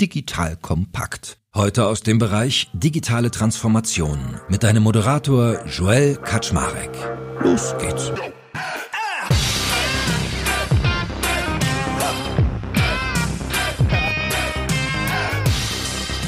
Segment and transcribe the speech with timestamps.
[0.00, 1.38] Digital Kompakt.
[1.54, 6.90] Heute aus dem Bereich digitale Transformation mit deinem Moderator Joel Kaczmarek.
[7.40, 8.10] Los geht's.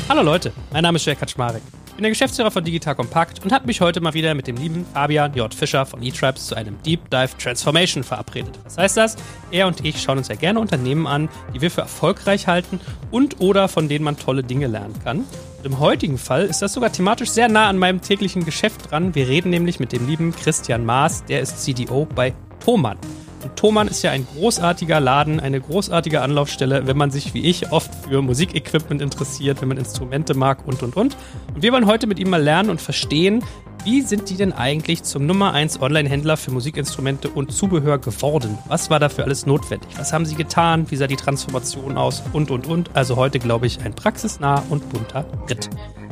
[0.09, 1.62] Hallo Leute, mein Name ist Joel Kaczmarek.
[1.96, 4.84] Bin der Geschäftsführer von Digital Compact und habe mich heute mal wieder mit dem lieben
[4.92, 5.54] Fabian J.
[5.54, 8.58] Fischer von eTribes zu einem Deep Dive Transformation verabredet.
[8.64, 9.16] Was heißt das?
[9.50, 13.40] Er und ich schauen uns ja gerne Unternehmen an, die wir für erfolgreich halten und
[13.40, 15.20] oder von denen man tolle Dinge lernen kann.
[15.20, 19.15] Und im heutigen Fall ist das sogar thematisch sehr nah an meinem täglichen Geschäft dran.
[19.15, 22.98] Wir reden nämlich mit dem lieben Christian Maas, der ist CDO bei Thomann.
[23.42, 27.70] Und Thomann ist ja ein großartiger Laden, eine großartige Anlaufstelle, wenn man sich wie ich
[27.72, 31.16] oft für Musikequipment interessiert, wenn man Instrumente mag und und und.
[31.54, 33.42] Und wir wollen heute mit ihm mal lernen und verstehen,
[33.84, 38.59] wie sind die denn eigentlich zum Nummer 1 Online-Händler für Musikinstrumente und Zubehör geworden?
[38.66, 39.88] Was war dafür alles notwendig?
[39.96, 40.90] Was haben sie getan?
[40.90, 42.24] Wie sah die Transformation aus?
[42.32, 42.90] Und, und, und.
[42.95, 45.70] Also heute, glaube ich, ein praxisnah und bunter Ritt.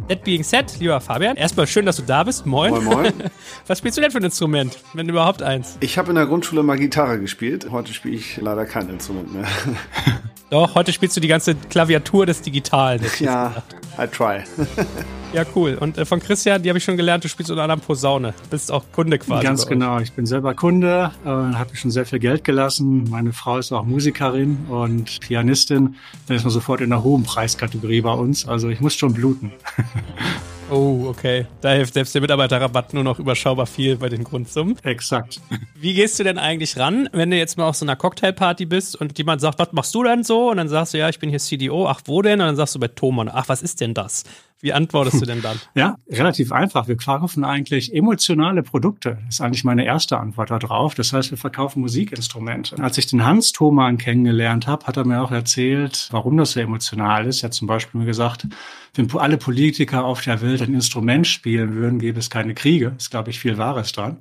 [0.08, 2.44] That being said, lieber Fabian, erstmal schön, dass du da bist.
[2.44, 2.72] Moin.
[2.72, 3.12] Moin, moin.
[3.66, 5.78] Was spielst du denn für ein Instrument, wenn überhaupt eins?
[5.80, 7.68] Ich habe in der Grundschule mal Gitarre gespielt.
[7.70, 9.46] Heute spiele ich leider kein Instrument mehr.
[10.50, 13.00] Doch, heute spielst du die ganze Klaviatur des Digitalen.
[13.18, 13.62] Ja,
[13.98, 14.42] I try.
[15.32, 15.76] ja, cool.
[15.80, 18.34] Und äh, von Christian, die habe ich schon gelernt, du spielst unter anderem Posaune.
[18.50, 19.42] Bist auch Kunde quasi.
[19.42, 19.98] Ganz genau.
[20.00, 23.08] Ich bin selber Kunde, äh, habe schon sehr viel Geld gelassen.
[23.10, 25.96] Meine Frau ist auch Musikerin und Pianistin.
[26.26, 28.46] Dann ist man sofort in der hohen Preiskategorie bei uns.
[28.46, 29.52] Also ich muss schon bluten.
[30.70, 31.46] Oh, okay.
[31.60, 34.78] Da hilft selbst der Mitarbeiterrabatt nur noch überschaubar viel bei den Grundsummen.
[34.82, 35.40] Exakt.
[35.74, 38.96] Wie gehst du denn eigentlich ran, wenn du jetzt mal auf so einer Cocktailparty bist
[38.96, 40.50] und jemand sagt, was machst du denn so?
[40.50, 41.86] Und dann sagst du, ja, ich bin hier CDO.
[41.86, 42.40] Ach, wo denn?
[42.40, 44.24] Und dann sagst du bei Thomann, ach, was ist denn das?
[44.64, 45.60] Wie antwortest du denn dann?
[45.74, 46.88] Ja, relativ einfach.
[46.88, 49.18] Wir verkaufen eigentlich emotionale Produkte.
[49.26, 50.94] Das ist eigentlich meine erste Antwort darauf.
[50.94, 52.82] Das heißt, wir verkaufen Musikinstrumente.
[52.82, 56.60] Als ich den Hans Thoman kennengelernt habe, hat er mir auch erzählt, warum das so
[56.60, 57.42] emotional ist.
[57.42, 58.46] Er hat zum Beispiel mir gesagt,
[58.94, 62.94] wenn alle Politiker auf der Welt ein Instrument spielen würden, gäbe es keine Kriege.
[62.96, 64.16] Ist, glaube ich, viel Wahres dran.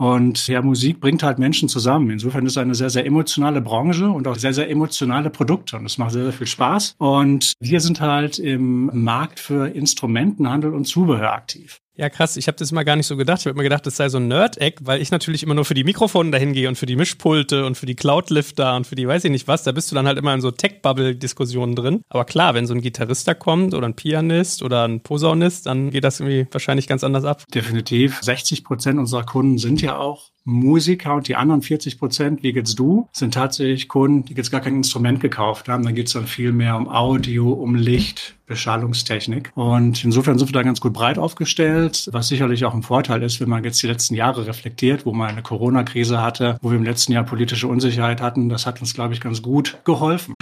[0.00, 2.08] Und ja, Musik bringt halt Menschen zusammen.
[2.08, 5.76] Insofern ist es eine sehr, sehr emotionale Branche und auch sehr, sehr emotionale Produkte.
[5.76, 6.94] Und es macht sehr, sehr viel Spaß.
[6.96, 11.82] Und wir sind halt im Markt für Instrumentenhandel und Zubehör aktiv.
[12.00, 12.38] Ja, krass.
[12.38, 13.40] Ich habe das mal gar nicht so gedacht.
[13.40, 15.74] Ich habe mir gedacht, das sei so ein Nerd-Eck, weil ich natürlich immer nur für
[15.74, 19.06] die Mikrofone dahin gehe und für die Mischpulte und für die Cloud-Lifter und für die
[19.06, 19.64] weiß ich nicht was.
[19.64, 22.00] Da bist du dann halt immer in so Tech-Bubble-Diskussionen drin.
[22.08, 25.90] Aber klar, wenn so ein Gitarrist da kommt oder ein Pianist oder ein Posaunist, dann
[25.90, 27.44] geht das irgendwie wahrscheinlich ganz anders ab.
[27.52, 28.20] Definitiv.
[28.22, 32.74] 60 Prozent unserer Kunden sind ja auch Musiker und die anderen 40 Prozent, wie geht's
[32.74, 35.84] du, sind tatsächlich Kunden, die jetzt gar kein Instrument gekauft haben.
[35.84, 39.52] Da geht's dann viel mehr um Audio, um Licht, Beschallungstechnik.
[39.54, 43.40] Und insofern sind wir da ganz gut breit aufgestellt, was sicherlich auch ein Vorteil ist,
[43.40, 46.84] wenn man jetzt die letzten Jahre reflektiert, wo man eine Corona-Krise hatte, wo wir im
[46.84, 48.48] letzten Jahr politische Unsicherheit hatten.
[48.48, 50.34] Das hat uns, glaube ich, ganz gut geholfen.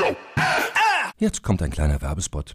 [1.19, 2.55] Jetzt kommt ein kleiner Werbespot.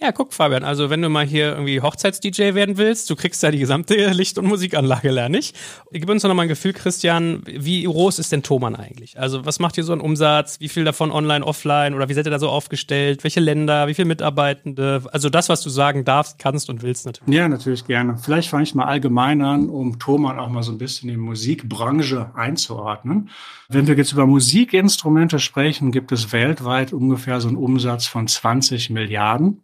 [0.00, 3.50] Ja, guck, Fabian, also wenn du mal hier irgendwie Hochzeits-DJ werden willst, du kriegst ja
[3.50, 5.54] die gesamte Licht- und Musikanlage, lerne ich.
[5.90, 9.18] Gib uns doch nochmal ein Gefühl, Christian, wie groß ist denn Thomann eigentlich?
[9.18, 10.60] Also was macht ihr so einen Umsatz?
[10.60, 11.94] Wie viel davon online, offline?
[11.94, 13.24] Oder wie seid ihr da so aufgestellt?
[13.24, 13.88] Welche Länder?
[13.88, 15.02] Wie viele Mitarbeitende?
[15.10, 17.34] Also das, was du sagen darfst, kannst und willst natürlich.
[17.34, 18.18] Ja, natürlich gerne.
[18.18, 21.20] Vielleicht fange ich mal allgemein an, um Thomann auch mal so ein bisschen in die
[21.20, 23.30] Musikbranche einzuordnen.
[23.68, 28.88] Wenn wir jetzt über Musikinstrumente sprechen, gibt es weltweit ungefähr so einen Umsatz von 20
[28.88, 29.60] Milliarden.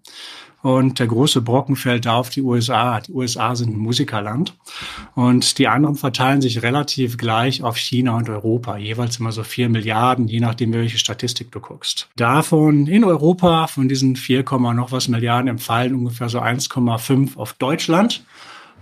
[0.65, 2.99] Und der große Brocken fällt da auf die USA.
[2.99, 4.57] Die USA sind ein Musikerland.
[5.15, 8.79] Und die anderen verteilen sich relativ gleich auf China und Europa.
[8.79, 12.09] Jeweils immer so vier Milliarden, je nachdem, welche Statistik du guckst.
[12.17, 18.25] Davon in Europa, von diesen 4, noch was Milliarden, empfallen ungefähr so 1,5 auf Deutschland.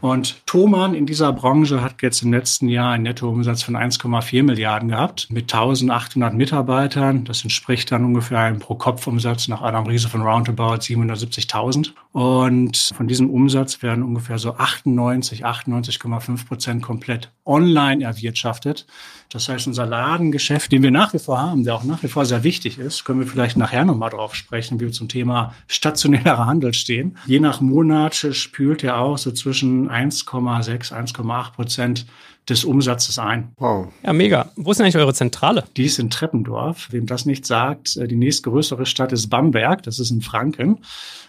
[0.03, 4.89] Und Thomann in dieser Branche hat jetzt im letzten Jahr einen Nettoumsatz von 1,4 Milliarden
[4.89, 7.25] gehabt mit 1800 Mitarbeitern.
[7.25, 11.93] Das entspricht dann ungefähr einem Pro-Kopf-Umsatz nach Adam Riese von Roundabout 770.000.
[12.11, 18.87] Und von diesem Umsatz werden ungefähr so 98, 98,5 Prozent komplett online erwirtschaftet.
[19.31, 22.27] Das heißt, unser Ladengeschäft, den wir nach wie vor haben, der auch nach wie vor
[22.27, 26.45] sehr wichtig ist, können wir vielleicht nachher nochmal drauf sprechen, wie wir zum Thema stationärer
[26.45, 27.17] Handel stehen.
[27.27, 32.07] Je nach Monat spült er auch so zwischen 1,6, 1,8 Prozent
[32.49, 33.53] des Umsatzes ein.
[33.59, 33.93] Wow.
[34.03, 34.51] Ja, mega.
[34.57, 35.65] Wo ist denn eigentlich eure Zentrale?
[35.77, 36.89] Die ist in Treppendorf.
[36.91, 39.85] Wem das nicht sagt, äh, die nächstgrößere Stadt ist Bamberg.
[39.85, 40.81] Das ist in Franken.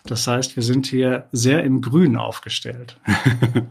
[0.06, 2.98] Das heißt, wir sind hier sehr im Grün aufgestellt.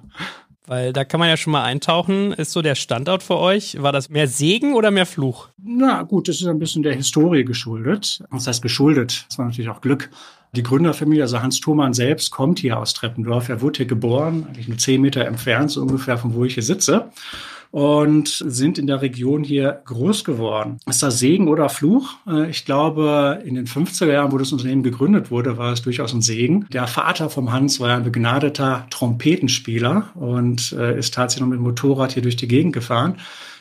[0.72, 2.32] Weil da kann man ja schon mal eintauchen.
[2.32, 3.82] Ist so der Standort für euch?
[3.82, 5.50] War das mehr Segen oder mehr Fluch?
[5.62, 8.24] Na gut, das ist ein bisschen der Historie geschuldet.
[8.32, 9.26] Das heißt geschuldet.
[9.28, 10.08] Das war natürlich auch Glück.
[10.56, 13.50] Die Gründerfamilie, also Hans Thomann selbst, kommt hier aus Treppendorf.
[13.50, 16.62] Er wurde hier geboren, eigentlich nur zehn Meter entfernt, so ungefähr von wo ich hier
[16.62, 17.10] sitze
[17.72, 20.78] und sind in der Region hier groß geworden.
[20.86, 22.14] Ist das Segen oder Fluch?
[22.28, 26.12] Äh, ich glaube, in den 50er Jahren, wo das Unternehmen gegründet wurde, war es durchaus
[26.12, 26.66] ein Segen.
[26.70, 31.64] Der Vater vom Hans war ein begnadeter Trompetenspieler und äh, ist tatsächlich noch mit dem
[31.64, 33.16] Motorrad hier durch die Gegend gefahren.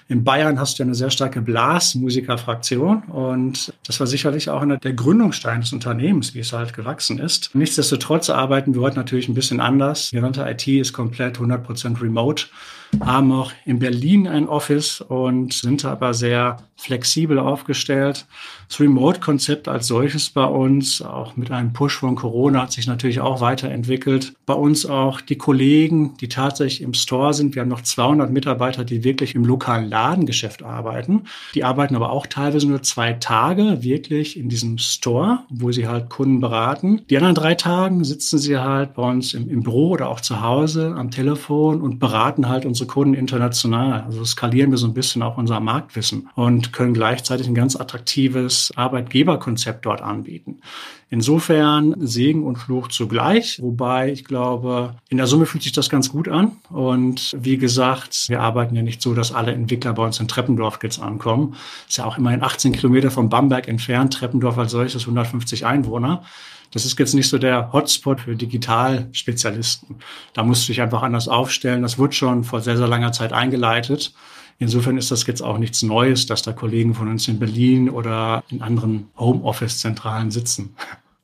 [0.09, 4.91] In Bayern hast du eine sehr starke Blasmusikerfraktion und das war sicherlich auch einer der
[4.91, 7.51] Gründungssteine des Unternehmens, wie es halt gewachsen ist.
[7.53, 10.09] Nichtsdestotrotz arbeiten wir heute natürlich ein bisschen anders.
[10.09, 12.47] Die ganze IT ist komplett 100% remote
[12.99, 18.25] haben auch in Berlin ein Office und sind aber sehr flexibel aufgestellt.
[18.67, 23.21] Das Remote-Konzept als solches bei uns, auch mit einem Push von Corona, hat sich natürlich
[23.21, 24.33] auch weiterentwickelt.
[24.45, 27.53] Bei uns auch die Kollegen, die tatsächlich im Store sind.
[27.53, 31.25] Wir haben noch 200 Mitarbeiter, die wirklich im lokalen Ladengeschäft arbeiten.
[31.53, 36.09] Die arbeiten aber auch teilweise nur zwei Tage wirklich in diesem Store, wo sie halt
[36.09, 37.01] Kunden beraten.
[37.09, 40.41] Die anderen drei Tagen sitzen sie halt bei uns im, im Büro oder auch zu
[40.41, 44.01] Hause am Telefon und beraten halt unsere Kunden international.
[44.01, 48.71] Also skalieren wir so ein bisschen auch unser Marktwissen und können gleichzeitig ein ganz attraktives
[48.75, 50.61] Arbeitgeberkonzept dort anbieten.
[51.09, 56.09] Insofern Segen und Fluch zugleich, wobei ich glaube, in der Summe fühlt sich das ganz
[56.09, 56.53] gut an.
[56.69, 60.79] Und wie gesagt, wir arbeiten ja nicht so, dass alle Entwickler bei uns in Treppendorf
[60.81, 61.55] jetzt ankommen.
[61.89, 64.13] Ist ja auch immerhin 18 Kilometer von Bamberg entfernt.
[64.13, 66.23] Treppendorf als solches 150 Einwohner.
[66.71, 69.97] Das ist jetzt nicht so der Hotspot für Digitalspezialisten.
[70.33, 71.81] Da musst du dich einfach anders aufstellen.
[71.81, 74.13] Das wird schon vor sehr, sehr langer Zeit eingeleitet.
[74.61, 78.43] Insofern ist das jetzt auch nichts Neues, dass da Kollegen von uns in Berlin oder
[78.51, 80.75] in anderen Homeoffice-Zentralen sitzen.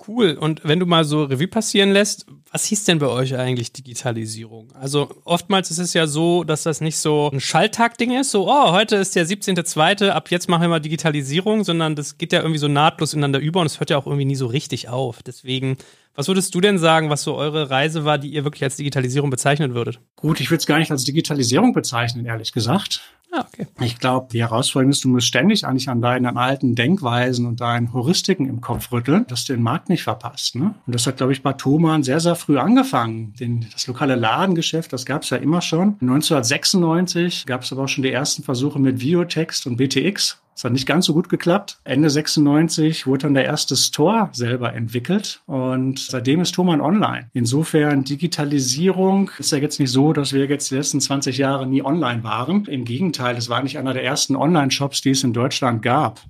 [0.08, 0.32] Cool.
[0.32, 4.70] Und wenn du mal so Revue passieren lässt, was hieß denn bei euch eigentlich Digitalisierung?
[4.74, 8.72] Also oftmals ist es ja so, dass das nicht so ein Schalltag-Ding ist, so, oh,
[8.72, 12.58] heute ist der 17.2., ab jetzt machen wir mal Digitalisierung, sondern das geht ja irgendwie
[12.58, 15.22] so nahtlos ineinander über und es hört ja auch irgendwie nie so richtig auf.
[15.22, 15.78] Deswegen,
[16.18, 19.30] was würdest du denn sagen, was so eure Reise war, die ihr wirklich als Digitalisierung
[19.30, 20.00] bezeichnen würdet?
[20.16, 23.02] Gut, ich würde es gar nicht als Digitalisierung bezeichnen, ehrlich gesagt.
[23.32, 23.68] Ah, okay.
[23.82, 27.94] Ich glaube, die Herausforderung ist, du musst ständig eigentlich an deinen alten Denkweisen und deinen
[27.94, 30.56] Heuristiken im Kopf rütteln, dass du den Markt nicht verpasst.
[30.56, 30.74] Ne?
[30.88, 33.34] Und das hat, glaube ich, bei Thomann sehr, sehr früh angefangen.
[33.34, 35.98] Den, das lokale Ladengeschäft, das gab es ja immer schon.
[36.02, 40.42] 1996 gab es aber auch schon die ersten Versuche mit Videotext und BTX.
[40.58, 41.78] Das hat nicht ganz so gut geklappt.
[41.84, 47.30] Ende 96 wurde dann der erste Store selber entwickelt und seitdem ist Thomann online.
[47.34, 51.84] Insofern Digitalisierung ist ja jetzt nicht so, dass wir jetzt die letzten 20 Jahre nie
[51.84, 52.66] online waren.
[52.66, 56.22] Im Gegenteil, es war nicht einer der ersten Online-Shops, die es in Deutschland gab.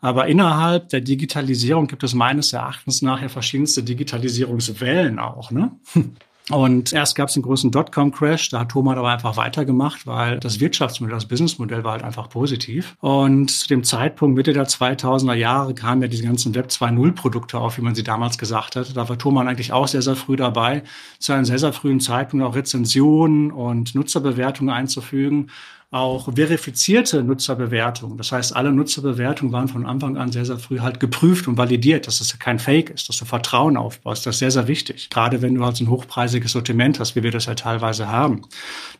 [0.00, 5.50] Aber innerhalb der Digitalisierung gibt es meines Erachtens nachher verschiedenste Digitalisierungswellen auch.
[5.50, 5.72] Ne?
[6.50, 10.60] Und erst gab es den großen Dotcom-Crash, da hat Thomas aber einfach weitergemacht, weil das
[10.60, 12.96] Wirtschaftsmodell, das Businessmodell war halt einfach positiv.
[13.00, 17.78] Und zu dem Zeitpunkt Mitte der 2000er Jahre kamen ja diese ganzen Web 2.0-Produkte auf,
[17.78, 18.94] wie man sie damals gesagt hat.
[18.94, 20.82] Da war Thomas eigentlich auch sehr, sehr früh dabei,
[21.18, 25.48] zu einem sehr, sehr frühen Zeitpunkt auch Rezensionen und Nutzerbewertungen einzufügen
[25.94, 28.18] auch verifizierte Nutzerbewertungen.
[28.18, 32.06] Das heißt, alle Nutzerbewertungen waren von Anfang an sehr, sehr früh halt geprüft und validiert,
[32.06, 34.26] dass es kein Fake ist, dass du Vertrauen aufbaust.
[34.26, 35.08] Das ist sehr, sehr wichtig.
[35.10, 38.42] Gerade wenn du halt so ein hochpreisiges Sortiment hast, wie wir das ja teilweise haben.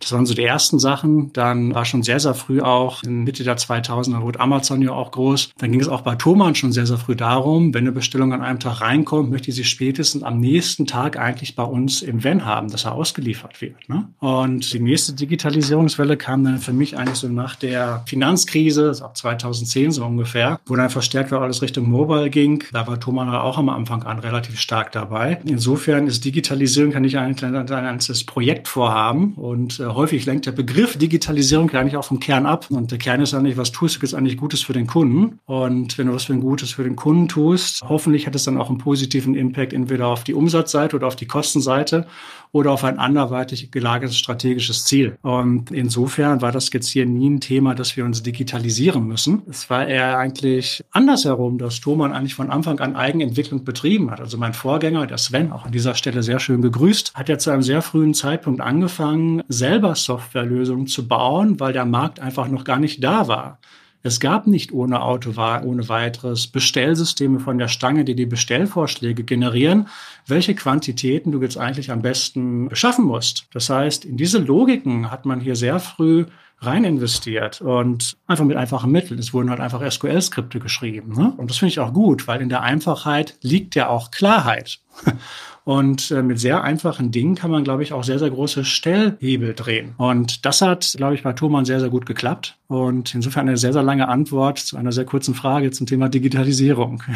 [0.01, 1.33] Das waren so die ersten Sachen.
[1.33, 5.11] Dann war schon sehr, sehr früh auch in Mitte der 2000er wurde Amazon ja auch
[5.11, 5.51] groß.
[5.59, 8.43] Dann ging es auch bei Thomann schon sehr, sehr früh darum, wenn eine Bestellung an
[8.43, 12.71] einem Tag reinkommt, möchte sie spätestens am nächsten Tag eigentlich bei uns im Van haben,
[12.71, 13.89] dass er ausgeliefert wird.
[13.89, 14.09] Ne?
[14.21, 19.17] Und die nächste Digitalisierungswelle kam dann für mich mich eigentlich so nach der Finanzkrise, ab
[19.17, 22.63] 2010 so ungefähr, wo dann verstärkt war alles Richtung Mobile ging.
[22.73, 25.41] Da war Thomann auch am Anfang an relativ stark dabei.
[25.45, 30.99] Insofern ist Digitalisierung kann ich ein kleines Projekt vorhaben und äh, häufig lenkt der Begriff
[30.99, 32.67] Digitalisierung nicht auch vom Kern ab.
[32.71, 35.41] Und der Kern ist eigentlich, was tust du jetzt eigentlich Gutes für den Kunden?
[35.47, 38.59] Und wenn du was für ein Gutes für den Kunden tust, hoffentlich hat es dann
[38.59, 42.07] auch einen positiven Impact entweder auf die Umsatzseite oder auf die Kostenseite
[42.55, 45.19] oder auf ein anderweitig gelagertes strategisches Ziel.
[45.23, 49.43] Und insofern war das jetzt hier nie ein Thema, dass wir uns digitalisieren müssen.
[49.51, 54.21] Es war eher eigentlich andersherum, dass Thomann eigentlich von Anfang an Eigenentwicklung betrieben hat.
[54.21, 57.51] Also mein Vorgänger, der Sven, auch an dieser Stelle sehr schön gegrüßt, hat ja zu
[57.51, 62.79] einem sehr frühen Zeitpunkt angefangen, selber Softwarelösungen zu bauen, weil der Markt einfach noch gar
[62.79, 63.59] nicht da war.
[64.07, 69.89] Es gab nicht ohne Auto, ohne weiteres Bestellsysteme von der Stange, die die Bestellvorschläge generieren,
[70.27, 73.47] welche Quantitäten du jetzt eigentlich am besten beschaffen musst.
[73.55, 76.27] Das heißt, in diese Logiken hat man hier sehr früh
[76.59, 79.19] rein investiert und einfach mit einfachen Mitteln.
[79.19, 81.15] Es wurden halt einfach SQL-Skripte geschrieben.
[81.15, 81.33] Ne?
[81.37, 84.81] Und das finde ich auch gut, weil in der Einfachheit liegt ja auch Klarheit.
[85.65, 89.55] Und äh, mit sehr einfachen Dingen kann man, glaube ich, auch sehr, sehr große Stellhebel
[89.55, 89.95] drehen.
[89.97, 92.59] Und das hat, glaube ich, bei Thomann sehr, sehr gut geklappt.
[92.69, 97.03] Und insofern eine sehr, sehr lange Antwort zu einer sehr kurzen Frage zum Thema Digitalisierung.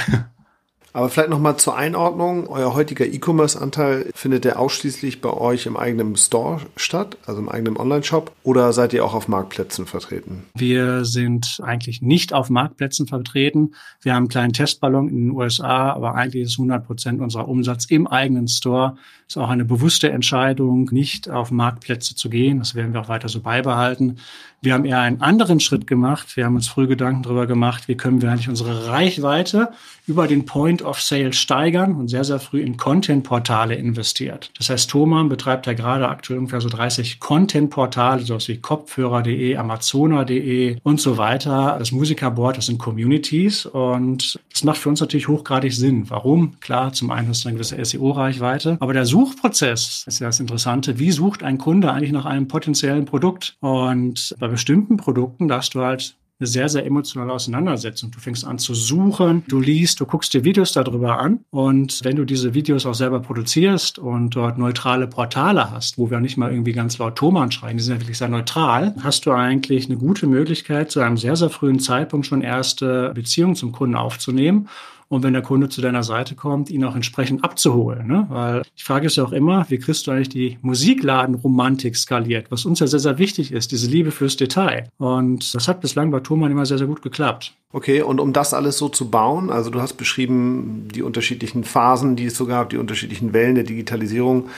[0.92, 2.47] Aber vielleicht nochmal zur Einordnung.
[2.49, 7.76] Euer heutiger E-Commerce-Anteil findet der ausschließlich bei euch im eigenen Store statt, also im eigenen
[7.76, 10.45] Online-Shop, oder seid ihr auch auf Marktplätzen vertreten?
[10.54, 13.75] Wir sind eigentlich nicht auf Marktplätzen vertreten.
[14.00, 17.85] Wir haben einen kleinen Testballon in den USA, aber eigentlich ist 100 Prozent unserer Umsatz
[17.87, 18.97] im eigenen Store.
[19.28, 22.61] Ist auch eine bewusste Entscheidung, nicht auf Marktplätze zu gehen.
[22.61, 24.16] Das werden wir auch weiter so beibehalten.
[24.61, 26.37] Wir haben eher einen anderen Schritt gemacht.
[26.37, 29.70] Wir haben uns früh Gedanken darüber gemacht, wie können wir eigentlich unsere Reichweite
[30.08, 34.50] über den Point of Sale steigern und sehr, sehr früh in Content-Portale investiert.
[34.58, 40.78] Das heißt, Thomann betreibt ja gerade aktuell ungefähr so 30 Content-Portale, sowas wie Kopfhörer.de, Amazona.de
[40.82, 41.76] und so weiter.
[41.78, 46.11] Das Musikerboard, das sind Communities und das macht für uns natürlich hochgradig Sinn.
[46.11, 46.58] Warum?
[46.58, 51.00] Klar, zum einen hast du eine gewisse SEO-Reichweite, aber der Suchprozess ist ja das Interessante.
[51.00, 53.56] Wie sucht ein Kunde eigentlich nach einem potenziellen Produkt?
[53.58, 58.12] Und bei bestimmten Produkten, da hast du halt eine sehr, sehr emotionale Auseinandersetzung.
[58.12, 61.40] Du fängst an zu suchen, du liest, du guckst dir Videos darüber an.
[61.50, 66.20] Und wenn du diese Videos auch selber produzierst und dort neutrale Portale hast, wo wir
[66.20, 69.32] nicht mal irgendwie ganz laut Thomann schreien, die sind ja wirklich sehr neutral, hast du
[69.32, 73.96] eigentlich eine gute Möglichkeit, zu einem sehr, sehr frühen Zeitpunkt schon erste Beziehungen zum Kunden
[73.96, 74.68] aufzunehmen
[75.08, 78.06] und wenn der Kunde zu deiner Seite kommt, ihn auch entsprechend abzuholen.
[78.06, 78.26] Ne?
[78.28, 82.64] Weil ich frage es ja auch immer, wie kriegst du eigentlich die Musikladenromantik skaliert, was
[82.64, 84.88] uns ja sehr, sehr wichtig ist, diese Liebe fürs Detail.
[84.98, 87.54] Und das hat bislang bei Thomann immer sehr, sehr gut geklappt.
[87.70, 92.16] Okay, und um das alles so zu bauen, also du hast beschrieben die unterschiedlichen Phasen,
[92.16, 94.48] die es so gab, die unterschiedlichen Wellen der Digitalisierung.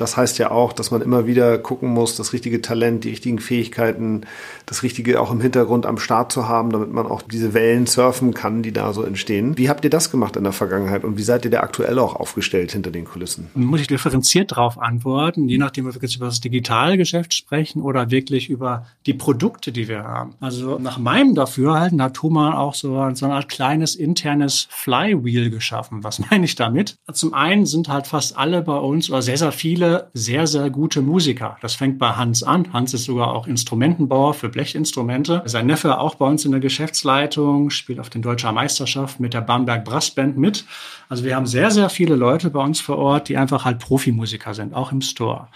[0.00, 3.38] Das heißt ja auch, dass man immer wieder gucken muss, das richtige Talent, die richtigen
[3.38, 4.22] Fähigkeiten,
[4.64, 8.32] das Richtige auch im Hintergrund am Start zu haben, damit man auch diese Wellen surfen
[8.32, 9.58] kann, die da so entstehen.
[9.58, 12.16] Wie habt ihr das gemacht in der Vergangenheit und wie seid ihr da aktuell auch
[12.16, 13.50] aufgestellt hinter den Kulissen?
[13.54, 18.10] Muss ich differenziert darauf antworten, je nachdem, ob wir jetzt über das Digitalgeschäft sprechen oder
[18.10, 20.34] wirklich über die Produkte, die wir haben.
[20.40, 26.02] Also nach meinem Dafürhalten hat Thomas auch so, so eine Art kleines internes Flywheel geschaffen.
[26.04, 26.96] Was meine ich damit?
[27.12, 31.02] Zum einen sind halt fast alle bei uns oder sehr, sehr viele sehr, sehr gute
[31.02, 31.56] Musiker.
[31.60, 32.72] Das fängt bei Hans an.
[32.72, 35.42] Hans ist sogar auch Instrumentenbauer für Blechinstrumente.
[35.46, 39.40] Sein Neffe auch bei uns in der Geschäftsleitung, spielt auf den Deutscher Meisterschaft mit der
[39.40, 40.64] Bamberg Brassband mit.
[41.08, 44.54] Also wir haben sehr, sehr viele Leute bei uns vor Ort, die einfach halt Profimusiker
[44.54, 45.48] sind, auch im Store.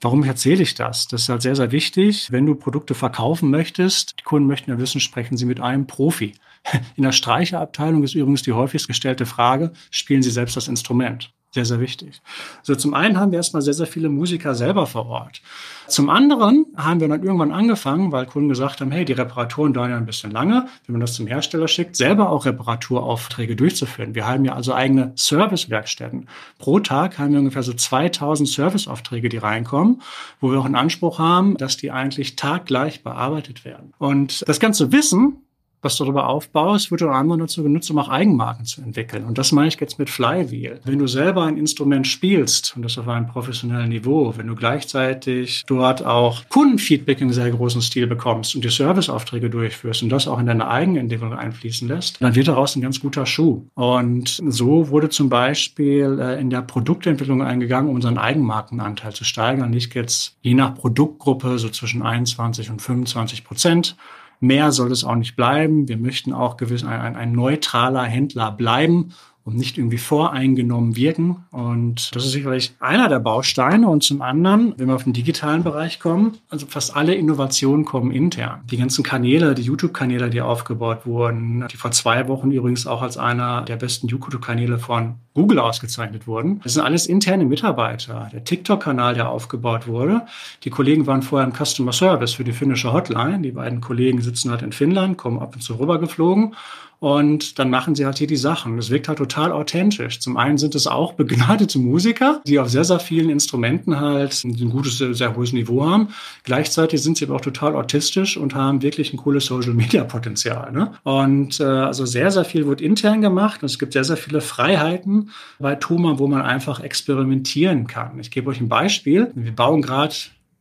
[0.00, 1.08] Warum erzähle ich das?
[1.08, 2.30] Das ist halt sehr, sehr wichtig.
[2.30, 6.34] Wenn du Produkte verkaufen möchtest, die Kunden möchten ja wissen, sprechen sie mit einem Profi.
[6.96, 11.32] In der Streicherabteilung ist übrigens die häufigst gestellte Frage, spielen Sie selbst das Instrument?
[11.54, 12.22] Sehr, sehr wichtig.
[12.60, 15.42] Also zum einen haben wir erstmal sehr, sehr viele Musiker selber vor Ort.
[15.86, 19.90] Zum anderen haben wir dann irgendwann angefangen, weil Kunden gesagt haben, hey, die Reparaturen dauern
[19.90, 24.14] ja ein bisschen lange, wenn man das zum Hersteller schickt, selber auch Reparaturaufträge durchzuführen.
[24.14, 26.26] Wir haben ja also eigene Servicewerkstätten.
[26.58, 30.00] Pro Tag haben wir ungefähr so 2000 Serviceaufträge, die reinkommen,
[30.40, 33.92] wo wir auch einen Anspruch haben, dass die eigentlich taggleich bearbeitet werden.
[33.98, 35.42] Und das ganze Wissen
[35.82, 39.24] was du darüber aufbaust, wird unter anderem dazu genutzt, um auch Eigenmarken zu entwickeln.
[39.24, 40.80] Und das meine ich jetzt mit Flywheel.
[40.84, 45.64] Wenn du selber ein Instrument spielst, und das auf einem professionellen Niveau, wenn du gleichzeitig
[45.66, 50.38] dort auch Kundenfeedback in sehr großen Stil bekommst und die Serviceaufträge durchführst und das auch
[50.38, 53.66] in deine Eigenentwicklung einfließen lässt, dann wird daraus ein ganz guter Schuh.
[53.74, 59.70] Und so wurde zum Beispiel äh, in der Produktentwicklung eingegangen, um unseren Eigenmarkenanteil zu steigern.
[59.70, 63.96] Nicht jetzt je nach Produktgruppe so zwischen 21 und 25 Prozent
[64.42, 65.86] Mehr soll es auch nicht bleiben.
[65.86, 69.12] Wir möchten auch gewiss ein, ein, ein neutraler Händler bleiben
[69.44, 71.44] und nicht irgendwie voreingenommen wirken.
[71.52, 73.88] Und das ist sicherlich einer der Bausteine.
[73.88, 78.10] Und zum anderen, wenn wir auf den digitalen Bereich kommen, also fast alle Innovationen kommen
[78.10, 78.62] intern.
[78.70, 83.18] Die ganzen Kanäle, die YouTube-Kanäle, die aufgebaut wurden, die vor zwei Wochen übrigens auch als
[83.18, 86.60] einer der besten YouTube-Kanäle von Google ausgezeichnet wurden.
[86.62, 88.28] Das sind alles interne Mitarbeiter.
[88.32, 90.22] Der TikTok-Kanal, der aufgebaut wurde.
[90.64, 93.40] Die Kollegen waren vorher im Customer Service für die finnische Hotline.
[93.40, 96.54] Die beiden Kollegen sitzen halt in Finnland, kommen ab und zu rübergeflogen
[97.02, 98.76] und dann machen sie halt hier die Sachen.
[98.76, 100.20] Das wirkt halt total authentisch.
[100.20, 104.70] Zum einen sind es auch begnadete Musiker, die auf sehr, sehr vielen Instrumenten halt ein
[104.70, 106.10] gutes, sehr hohes Niveau haben.
[106.44, 110.70] Gleichzeitig sind sie aber auch total autistisch und haben wirklich ein cooles Social-Media-Potenzial.
[110.70, 110.92] Ne?
[111.02, 113.64] Und äh, also sehr, sehr viel wird intern gemacht.
[113.64, 115.21] Und es gibt sehr, sehr viele Freiheiten
[115.58, 118.18] bei Thoma, wo man einfach experimentieren kann.
[118.18, 119.30] Ich gebe euch ein Beispiel.
[119.34, 120.14] Wir bauen gerade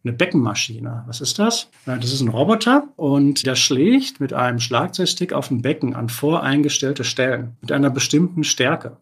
[0.03, 1.03] eine Beckenmaschine.
[1.08, 1.70] Was ist das?
[1.86, 7.03] Das ist ein Roboter und der schlägt mit einem Schlagzeugstick auf ein Becken an voreingestellte
[7.03, 8.98] Stellen mit einer bestimmten Stärke.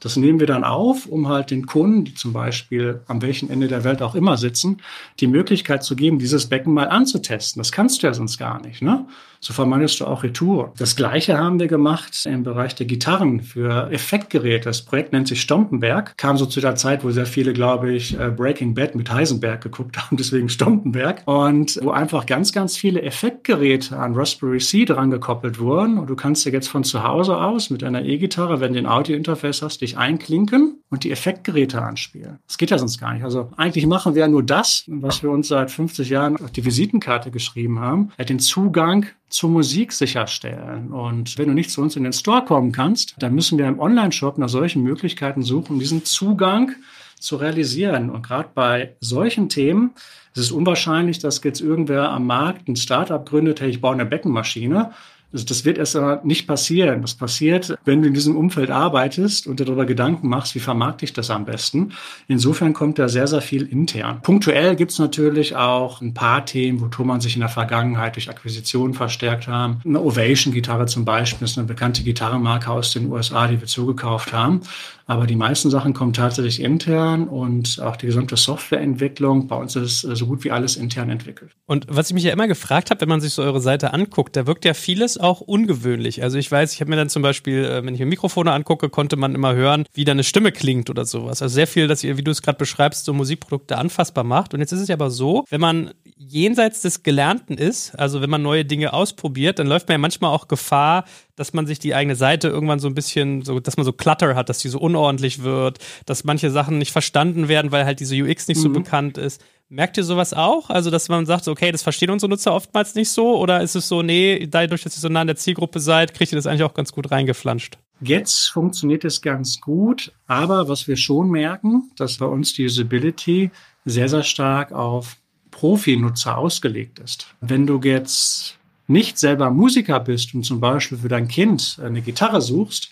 [0.00, 3.68] Das nehmen wir dann auf, um halt den Kunden, die zum Beispiel am welchen Ende
[3.68, 4.78] der Welt auch immer sitzen,
[5.20, 7.60] die Möglichkeit zu geben, dieses Becken mal anzutesten.
[7.60, 8.80] Das kannst du ja sonst gar nicht.
[8.80, 9.06] Ne?
[9.40, 10.72] So vermeidest du auch Retour.
[10.76, 14.64] Das Gleiche haben wir gemacht im Bereich der Gitarren für Effektgeräte.
[14.64, 16.16] Das Projekt nennt sich Stompenberg.
[16.18, 19.62] Kam so zu der Zeit, wo sehr viele, glaube ich, äh, Breaking Bad mit Heisenberg
[19.62, 21.22] geguckt haben, deswegen Stompenberg.
[21.26, 25.98] Und wo einfach ganz, ganz viele Effektgeräte an Raspberry Pi dran gekoppelt wurden.
[25.98, 28.86] Und du kannst dir jetzt von zu Hause aus mit einer E-Gitarre, wenn du ein
[28.86, 32.38] Audio-Interface hast, dich einklinken und die Effektgeräte anspielen.
[32.46, 33.24] Das geht ja sonst gar nicht.
[33.24, 36.64] Also eigentlich machen wir ja nur das, was wir uns seit 50 Jahren auf die
[36.64, 40.92] Visitenkarte geschrieben haben, den Zugang zur Musik sicherstellen.
[40.92, 43.78] Und wenn du nicht zu uns in den Store kommen kannst, dann müssen wir im
[43.78, 46.72] Online-Shop nach solchen Möglichkeiten suchen, diesen Zugang
[47.18, 48.10] zu realisieren.
[48.10, 49.92] Und gerade bei solchen Themen
[50.34, 54.06] ist es unwahrscheinlich, dass jetzt irgendwer am Markt ein Startup gründet, hey, ich baue eine
[54.06, 54.92] Beckenmaschine
[55.32, 57.02] also das wird erst einmal nicht passieren.
[57.02, 61.04] Das passiert, wenn du in diesem Umfeld arbeitest und dir darüber Gedanken machst, wie vermarkte
[61.04, 61.92] ich das am besten.
[62.26, 64.20] Insofern kommt da sehr, sehr viel intern.
[64.22, 68.28] Punktuell gibt es natürlich auch ein paar Themen, wo Thomann sich in der Vergangenheit durch
[68.28, 69.80] Akquisitionen verstärkt haben.
[69.84, 74.62] Eine Ovation-Gitarre zum Beispiel ist eine bekannte Gitarrenmarke aus den USA, die wir zugekauft haben.
[75.10, 79.48] Aber die meisten Sachen kommen tatsächlich intern und auch die gesamte Softwareentwicklung.
[79.48, 81.50] Bei uns ist so gut wie alles intern entwickelt.
[81.66, 84.36] Und was ich mich ja immer gefragt habe, wenn man sich so eure Seite anguckt,
[84.36, 86.22] da wirkt ja vieles auch ungewöhnlich.
[86.22, 88.88] Also ich weiß, ich habe mir dann zum Beispiel, äh, wenn ich mir Mikrofone angucke,
[88.88, 91.42] konnte man immer hören, wie deine Stimme klingt oder sowas.
[91.42, 94.54] Also sehr viel, dass ihr, wie du es gerade beschreibst, so Musikprodukte anfassbar macht.
[94.54, 98.30] Und jetzt ist es ja aber so, wenn man jenseits des Gelernten ist, also wenn
[98.30, 101.04] man neue Dinge ausprobiert, dann läuft man ja manchmal auch Gefahr,
[101.40, 104.34] dass man sich die eigene Seite irgendwann so ein bisschen, so, dass man so Clutter
[104.34, 108.14] hat, dass die so unordentlich wird, dass manche Sachen nicht verstanden werden, weil halt diese
[108.14, 108.62] UX nicht mhm.
[108.62, 109.42] so bekannt ist.
[109.70, 110.68] Merkt ihr sowas auch?
[110.68, 113.38] Also, dass man sagt, okay, das verstehen unsere Nutzer oftmals nicht so?
[113.38, 116.30] Oder ist es so, nee, dadurch, dass ihr so nah an der Zielgruppe seid, kriegt
[116.30, 117.78] ihr das eigentlich auch ganz gut reingeflanscht?
[118.02, 123.50] Jetzt funktioniert es ganz gut, aber was wir schon merken, dass bei uns die Usability
[123.86, 125.16] sehr, sehr stark auf
[125.52, 127.34] Profi-Nutzer ausgelegt ist.
[127.40, 128.59] Wenn du jetzt
[128.90, 132.90] nicht selber Musiker bist und zum Beispiel für dein Kind eine Gitarre suchst,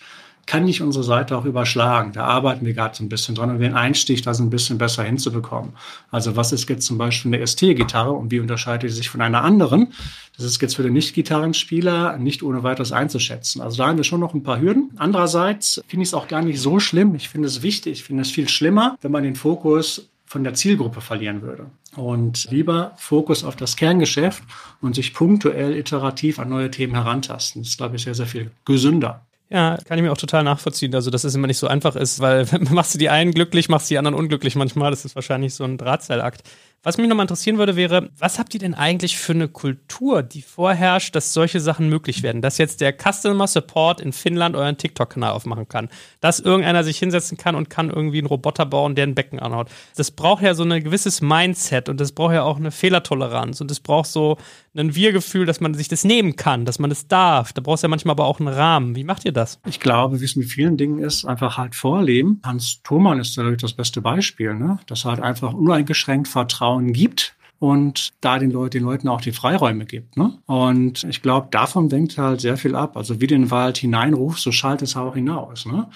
[0.49, 2.11] kann dich unsere Seite auch überschlagen.
[2.11, 4.79] Da arbeiten wir gerade so ein bisschen dran, um den Einstieg da so ein bisschen
[4.79, 5.73] besser hinzubekommen.
[6.09, 9.43] Also was ist jetzt zum Beispiel eine ST-Gitarre und wie unterscheidet sie sich von einer
[9.43, 9.93] anderen?
[10.35, 13.61] Das ist jetzt für den Nicht-Gitarrenspieler nicht ohne weiteres einzuschätzen.
[13.61, 14.89] Also da haben wir schon noch ein paar Hürden.
[14.97, 17.13] Andererseits finde ich es auch gar nicht so schlimm.
[17.13, 17.99] Ich finde es wichtig.
[17.99, 21.65] Ich finde es viel schlimmer, wenn man den Fokus von der Zielgruppe verlieren würde.
[21.95, 24.43] Und lieber Fokus auf das Kerngeschäft
[24.79, 27.63] und sich punktuell iterativ an neue Themen herantasten.
[27.63, 29.25] Das ist, glaube ich, sehr, sehr viel gesünder.
[29.49, 30.93] Ja, kann ich mir auch total nachvollziehen.
[30.93, 33.89] Also, dass es immer nicht so einfach ist, weil machst du die einen glücklich, machst
[33.89, 34.91] du die anderen unglücklich manchmal.
[34.91, 36.43] Das ist wahrscheinlich so ein Drahtseilakt.
[36.81, 40.41] Was mich nochmal interessieren würde, wäre, was habt ihr denn eigentlich für eine Kultur, die
[40.41, 42.41] vorherrscht, dass solche Sachen möglich werden?
[42.41, 45.89] Dass jetzt der Customer Support in Finnland euren TikTok-Kanal aufmachen kann.
[46.21, 49.67] Dass irgendeiner sich hinsetzen kann und kann irgendwie einen Roboter bauen, der ein Becken anhaut.
[49.97, 53.69] Das braucht ja so ein gewisses Mindset und das braucht ja auch eine Fehlertoleranz und
[53.69, 54.37] das braucht so
[54.73, 57.51] ein Wir-Gefühl, dass man sich das nehmen kann, dass man das darf.
[57.51, 58.95] Da brauchst du ja manchmal aber auch einen Rahmen.
[58.95, 59.59] Wie macht ihr das?
[59.67, 62.39] Ich glaube, wie es mit vielen Dingen ist, einfach halt vorleben.
[62.45, 64.79] Hans Thomann ist natürlich das beste Beispiel, ne?
[64.87, 69.33] Dass halt einfach uneingeschränkt Vertrauen Vertrauen gibt und da den, Leut den Leuten auch die
[69.33, 70.15] Freiräume gibt.
[70.15, 70.37] Ne?
[70.45, 72.95] Und ich glaube, davon denkt halt sehr viel ab.
[72.95, 75.65] Also wie den Wald hineinruft, so schallt es auch hinaus.
[75.65, 75.89] Ne?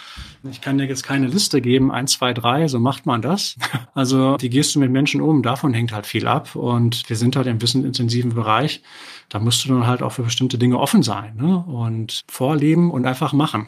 [0.51, 3.55] Ich kann dir jetzt keine Liste geben, eins, zwei, drei, so macht man das.
[3.95, 5.43] Also wie gehst du mit Menschen um?
[5.43, 6.55] Davon hängt halt viel ab.
[6.55, 8.81] Und wir sind halt im wissensintensiven Bereich.
[9.29, 11.59] Da musst du dann halt auch für bestimmte Dinge offen sein ne?
[11.59, 13.67] und vorleben und einfach machen.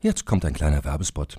[0.00, 1.38] Jetzt kommt ein kleiner Werbespot.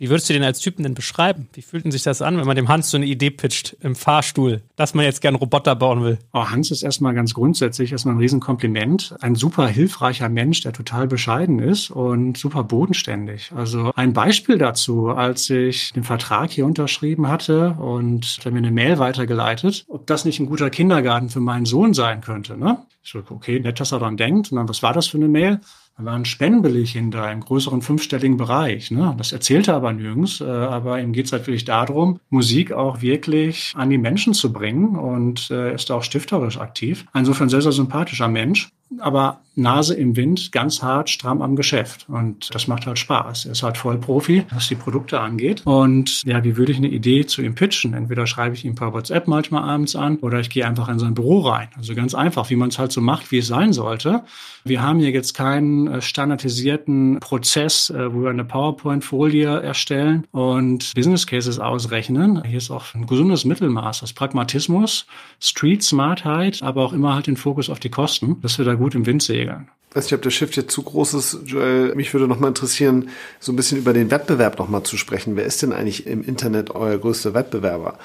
[0.00, 1.50] Wie würdest du den als Typen denn beschreiben?
[1.52, 3.94] Wie fühlt denn sich das an, wenn man dem Hans so eine Idee pitcht im
[3.94, 6.18] Fahrstuhl, dass man jetzt gern Roboter bauen will?
[6.32, 9.14] Oh, Hans ist erstmal ganz grundsätzlich erstmal ein Riesenkompliment.
[9.20, 13.52] Ein super hilfreicher Mensch, der total bescheiden ist und super bodenständig.
[13.54, 18.70] Also ein Beispiel dazu, als ich den Vertrag hier unterschrieben hatte und er mir eine
[18.70, 22.56] Mail weitergeleitet, ob das nicht ein guter Kindergarten für meinen Sohn sein könnte.
[22.56, 22.78] Ne?
[23.02, 24.50] Ich so, okay, nett, dass er dann denkt.
[24.50, 25.60] Und dann, was war das für eine Mail?
[26.00, 28.90] Da war ein Spendenbeleg hinter im größeren fünfstelligen Bereich.
[28.90, 29.14] Ne?
[29.18, 30.40] Das erzählte aber nirgends.
[30.40, 34.50] Äh, aber ihm geht es halt wirklich darum, Musik auch wirklich an die Menschen zu
[34.50, 37.04] bringen und äh, ist auch stifterisch aktiv.
[37.12, 42.06] Insofern sehr, sehr sympathischer Mensch aber Nase im Wind, ganz hart, stramm am Geschäft.
[42.08, 43.46] Und das macht halt Spaß.
[43.46, 45.62] Er ist halt voll Profi, was die Produkte angeht.
[45.64, 47.94] Und ja, wie würde ich eine Idee zu ihm pitchen?
[47.94, 51.14] Entweder schreibe ich ihm per WhatsApp manchmal abends an oder ich gehe einfach in sein
[51.14, 51.68] Büro rein.
[51.76, 54.24] Also ganz einfach, wie man es halt so macht, wie es sein sollte.
[54.64, 60.92] Wir haben hier jetzt keinen äh, standardisierten Prozess, äh, wo wir eine PowerPoint-Folie erstellen und
[60.94, 62.42] Business Cases ausrechnen.
[62.44, 65.06] Hier ist auch ein gesundes Mittelmaß aus Pragmatismus,
[65.40, 68.94] Street Smartheit, aber auch immer halt den Fokus auf die Kosten, dass wir da gut
[68.94, 69.68] im Wind segeln.
[69.90, 71.94] Ich weiß nicht, ob der Shift jetzt zu groß ist, Joel.
[71.96, 73.08] Mich würde noch mal interessieren,
[73.40, 75.34] so ein bisschen über den Wettbewerb noch mal zu sprechen.
[75.34, 77.98] Wer ist denn eigentlich im Internet euer größter Wettbewerber?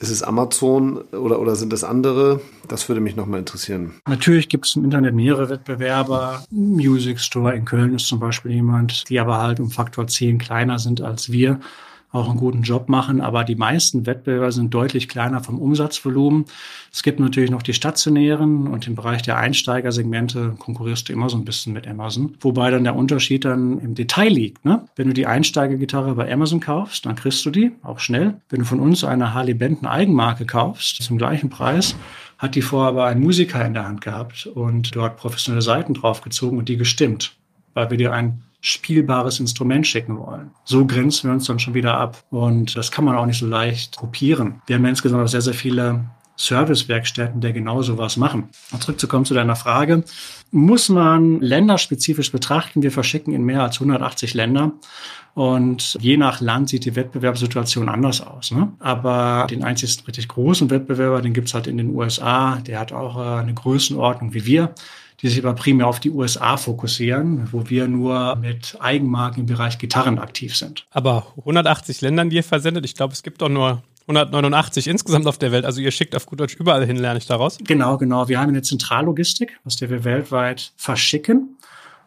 [0.00, 2.40] Ist es Amazon oder, oder sind es andere?
[2.68, 3.94] Das würde mich noch mal interessieren.
[4.06, 6.44] Natürlich gibt es im Internet mehrere Wettbewerber.
[6.50, 10.78] Music Store in Köln ist zum Beispiel jemand, die aber halt um Faktor 10 kleiner
[10.78, 11.60] sind als wir
[12.12, 16.44] auch einen guten Job machen, aber die meisten Wettbewerber sind deutlich kleiner vom Umsatzvolumen.
[16.92, 21.36] Es gibt natürlich noch die stationären und im Bereich der Einsteigersegmente konkurrierst du immer so
[21.36, 24.64] ein bisschen mit Amazon, wobei dann der Unterschied dann im Detail liegt.
[24.64, 24.84] Ne?
[24.96, 28.40] Wenn du die Einsteigergitarre bei Amazon kaufst, dann kriegst du die auch schnell.
[28.48, 31.94] Wenn du von uns eine Harley Benton Eigenmarke kaufst, zum gleichen Preis,
[32.38, 36.58] hat die vorher aber einen Musiker in der Hand gehabt und dort professionelle Seiten draufgezogen
[36.58, 37.36] und die gestimmt,
[37.74, 40.50] weil wir dir ein spielbares Instrument schicken wollen.
[40.64, 42.22] So grenzen wir uns dann schon wieder ab.
[42.30, 44.60] Und das kann man auch nicht so leicht kopieren.
[44.66, 46.04] Wir haben insgesamt auch sehr, sehr viele
[46.36, 48.48] Servicewerkstätten, der genau sowas machen.
[48.72, 50.04] Und zurückzukommen zu deiner Frage,
[50.50, 52.82] muss man länderspezifisch betrachten.
[52.82, 54.72] Wir verschicken in mehr als 180 Länder.
[55.34, 58.50] Und je nach Land sieht die Wettbewerbssituation anders aus.
[58.50, 58.72] Ne?
[58.80, 62.56] Aber den einzigsten richtig großen Wettbewerber, den gibt's halt in den USA.
[62.56, 64.74] Der hat auch äh, eine Größenordnung wie wir
[65.22, 69.78] die sich aber primär auf die USA fokussieren, wo wir nur mit Eigenmarken im Bereich
[69.78, 70.86] Gitarren aktiv sind.
[70.90, 75.38] Aber 180 Ländern, die ihr versendet, ich glaube, es gibt doch nur 189 insgesamt auf
[75.38, 75.64] der Welt.
[75.64, 77.58] Also ihr schickt auf gut Deutsch überall hin, lerne ich daraus.
[77.64, 78.28] Genau, genau.
[78.28, 81.56] Wir haben eine Zentrallogistik, aus der wir weltweit verschicken.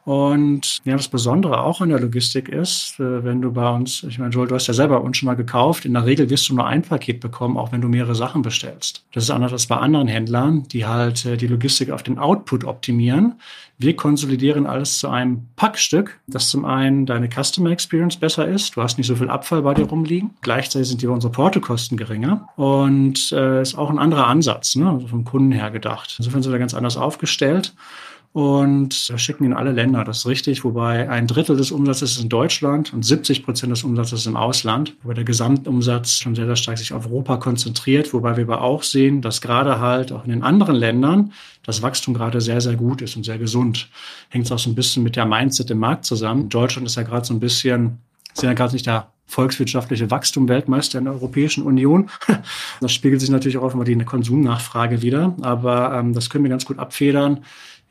[0.06, 4.20] Und ja, das Besondere auch an der Logistik ist, äh, wenn du bei uns, ich
[4.20, 6.56] meine, Joel, du hast ja selber uns schon mal gekauft, in der Regel wirst du
[6.56, 9.06] nur ein Paket bekommen, auch wenn du mehrere Sachen bestellst.
[9.14, 12.66] Das ist anders als bei anderen Händlern, die halt äh, die Logistik auf den Output
[12.66, 13.36] optimieren.
[13.78, 18.76] Wir konsolidieren alles zu einem Packstück, das zum einen deine Customer Experience besser ist.
[18.76, 20.32] Du hast nicht so viel Abfall bei dir rumliegen.
[20.42, 24.90] Gleichzeitig sind dir unsere Portokosten geringer und äh, ist auch ein anderer Ansatz, ne?
[24.90, 26.16] also vom Kunden her gedacht.
[26.18, 27.74] Insofern sind wir ganz anders aufgestellt
[28.34, 30.04] und schicken in alle Länder.
[30.04, 33.84] Das ist richtig, wobei ein Drittel des Umsatzes ist in Deutschland und 70 Prozent des
[33.84, 38.12] Umsatzes ist im Ausland, wobei der Gesamtumsatz schon sehr, sehr stark sich auf Europa konzentriert,
[38.12, 41.32] wobei wir aber auch sehen, dass gerade halt auch in den anderen Ländern
[41.64, 43.88] das Wachstum gerade sehr, sehr gut ist und sehr gesund.
[44.30, 46.50] Hängt es auch so ein bisschen mit der Mindset im Markt zusammen.
[46.50, 48.00] Deutschland ist ja gerade so ein bisschen,
[48.34, 52.10] sind ja gerade nicht der volkswirtschaftliche Wachstum Weltmeister in der Europäischen Union.
[52.82, 56.66] Das spiegelt sich natürlich auch immer die Konsumnachfrage wieder, aber ähm, das können wir ganz
[56.66, 57.42] gut abfedern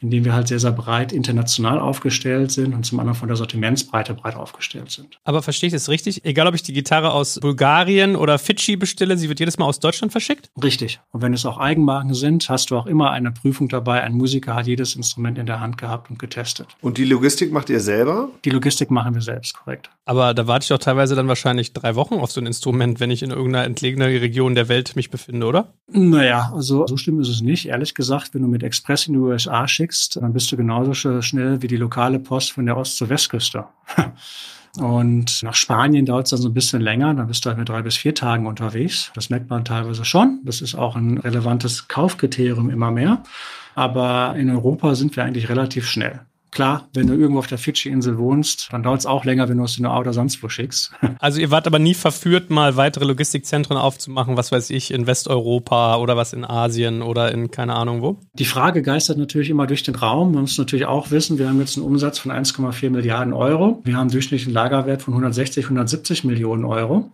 [0.02, 4.14] indem wir halt sehr, sehr breit international aufgestellt sind und zum anderen von der Sortimentsbreite
[4.14, 5.18] breit aufgestellt sind.
[5.24, 6.24] Aber verstehe ich das richtig?
[6.24, 9.80] Egal, ob ich die Gitarre aus Bulgarien oder Fidschi bestelle, sie wird jedes Mal aus
[9.80, 10.50] Deutschland verschickt?
[10.62, 11.00] Richtig.
[11.10, 14.02] Und wenn es auch Eigenmarken sind, hast du auch immer eine Prüfung dabei.
[14.02, 16.66] Ein Musiker hat jedes Instrument in der Hand gehabt und getestet.
[16.80, 18.28] Und die Logistik macht ihr selber?
[18.44, 19.90] Die Logistik machen wir selbst, korrekt.
[20.04, 23.10] Aber da warte ich doch teilweise dann wahrscheinlich drei Wochen auf so ein Instrument, wenn
[23.10, 25.74] ich in irgendeiner entlegenen Region der Welt mich befinde, oder?
[25.88, 27.66] Naja, also so schlimm ist es nicht.
[27.66, 31.62] Ehrlich gesagt, wenn du mit Express in die USA schickst, dann bist du genauso schnell
[31.62, 33.64] wie die lokale Post von der Ost- zur Westküste.
[34.78, 37.68] Und nach Spanien dauert es dann so ein bisschen länger, dann bist du halt mit
[37.68, 39.10] drei bis vier Tagen unterwegs.
[39.14, 40.40] Das merkt man teilweise schon.
[40.44, 43.22] Das ist auch ein relevantes Kaufkriterium immer mehr.
[43.74, 46.20] Aber in Europa sind wir eigentlich relativ schnell.
[46.52, 49.64] Klar, wenn du irgendwo auf der Fidschi-Insel wohnst, dann dauert es auch länger, wenn du
[49.64, 50.92] es in der oder sonst wo schickst.
[51.18, 55.96] Also ihr wart aber nie verführt, mal weitere Logistikzentren aufzumachen, was weiß ich, in Westeuropa
[55.96, 58.18] oder was in Asien oder in keine Ahnung wo?
[58.34, 60.32] Die Frage geistert natürlich immer durch den Raum.
[60.32, 63.80] Man muss natürlich auch wissen, wir haben jetzt einen Umsatz von 1,4 Milliarden Euro.
[63.84, 67.12] Wir haben einen durchschnittlichen Lagerwert von 160, 170 Millionen Euro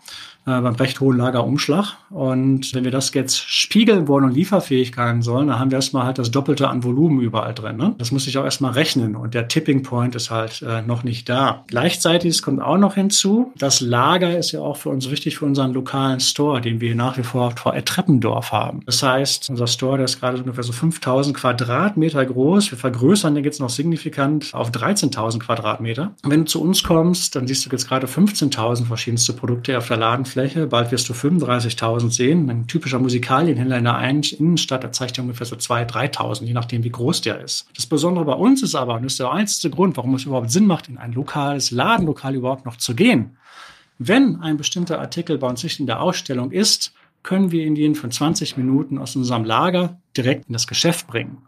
[0.48, 1.96] beim recht hohen Lagerumschlag.
[2.10, 6.04] Und wenn wir das jetzt spiegeln wollen und lieferfähig sein sollen, dann haben wir erstmal
[6.04, 7.76] halt das Doppelte an Volumen überall drin.
[7.76, 7.94] Ne?
[7.98, 11.28] Das muss ich auch erstmal rechnen und der Tipping Point ist halt äh, noch nicht
[11.28, 11.64] da.
[11.66, 15.44] Gleichzeitig es kommt auch noch hinzu, das Lager ist ja auch für uns wichtig für
[15.44, 18.80] unseren lokalen Store, den wir nach wie vor vor Treppendorf haben.
[18.86, 22.70] Das heißt, unser Store, der ist gerade ungefähr so 5000 Quadratmeter groß.
[22.70, 26.12] Wir vergrößern den jetzt noch signifikant auf 13.000 Quadratmeter.
[26.22, 29.88] Und wenn du zu uns kommst, dann siehst du jetzt gerade 15.000 verschiedenste Produkte auf
[29.88, 30.37] der Ladenfläche.
[30.66, 32.50] Bald wirst du 35.000 sehen.
[32.50, 33.98] Ein typischer Musikalienhändler in der
[34.38, 37.66] Innenstadt, der ja ungefähr so 2.000, 3.000, je nachdem, wie groß der ist.
[37.74, 40.50] Das Besondere bei uns ist aber, und das ist der einzige Grund, warum es überhaupt
[40.50, 43.36] Sinn macht, in ein lokales Ladenlokal überhaupt noch zu gehen.
[43.98, 46.92] Wenn ein bestimmter Artikel bei uns nicht in der Ausstellung ist,
[47.24, 51.38] können wir ihn von 20 Minuten aus unserem Lager direkt in das Geschäft bringen.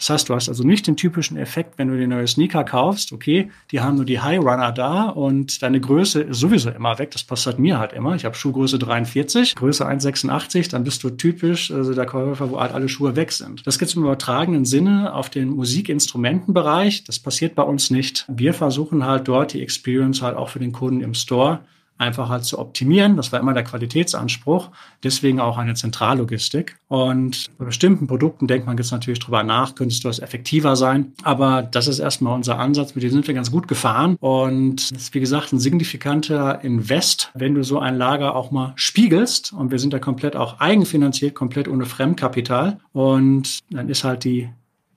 [0.00, 3.12] Das heißt, du hast also nicht den typischen Effekt, wenn du dir neue Sneaker kaufst,
[3.12, 7.10] okay, die haben nur die High Runner da und deine Größe ist sowieso immer weg.
[7.10, 8.14] Das passt halt mir halt immer.
[8.14, 12.72] Ich habe Schuhgröße 43, Größe 1,86, dann bist du typisch also der Käufer, wo halt
[12.72, 13.66] alle Schuhe weg sind.
[13.66, 17.04] Das geht im übertragenen Sinne auf den Musikinstrumentenbereich.
[17.04, 18.24] Das passiert bei uns nicht.
[18.28, 21.60] Wir versuchen halt dort die Experience halt auch für den Kunden im Store
[22.00, 23.16] einfach halt zu optimieren.
[23.16, 24.70] Das war immer der Qualitätsanspruch.
[25.02, 26.76] Deswegen auch eine Zentrallogistik.
[26.88, 31.12] Und bei bestimmten Produkten denkt man jetzt natürlich drüber nach, könntest du das effektiver sein.
[31.22, 32.94] Aber das ist erstmal unser Ansatz.
[32.94, 34.16] Mit dem sind wir ganz gut gefahren.
[34.18, 38.72] Und das ist, wie gesagt, ein signifikanter Invest, wenn du so ein Lager auch mal
[38.76, 39.52] spiegelst.
[39.52, 42.78] Und wir sind da komplett auch eigenfinanziert, komplett ohne Fremdkapital.
[42.92, 44.48] Und dann ist halt die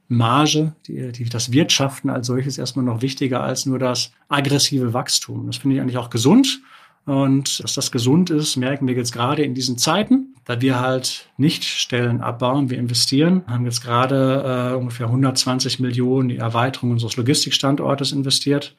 [0.07, 5.47] Marge, die, die, das Wirtschaften als solches erstmal noch wichtiger als nur das aggressive Wachstum.
[5.47, 6.61] Das finde ich eigentlich auch gesund.
[7.05, 11.27] Und dass das gesund ist, merken wir jetzt gerade in diesen Zeiten, da wir halt
[11.37, 16.91] nicht Stellen abbauen, wir investieren, haben jetzt gerade äh, ungefähr 120 Millionen in die Erweiterung
[16.91, 18.75] unseres Logistikstandortes investiert.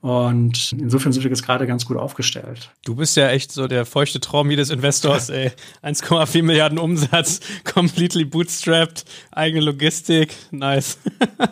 [0.00, 2.70] Und insofern sind wir jetzt gerade ganz gut aufgestellt.
[2.84, 5.50] Du bist ja echt so der feuchte Traum jedes Investors, ey.
[5.82, 10.98] 1,4 Milliarden Umsatz, completely bootstrapped, eigene Logistik, nice.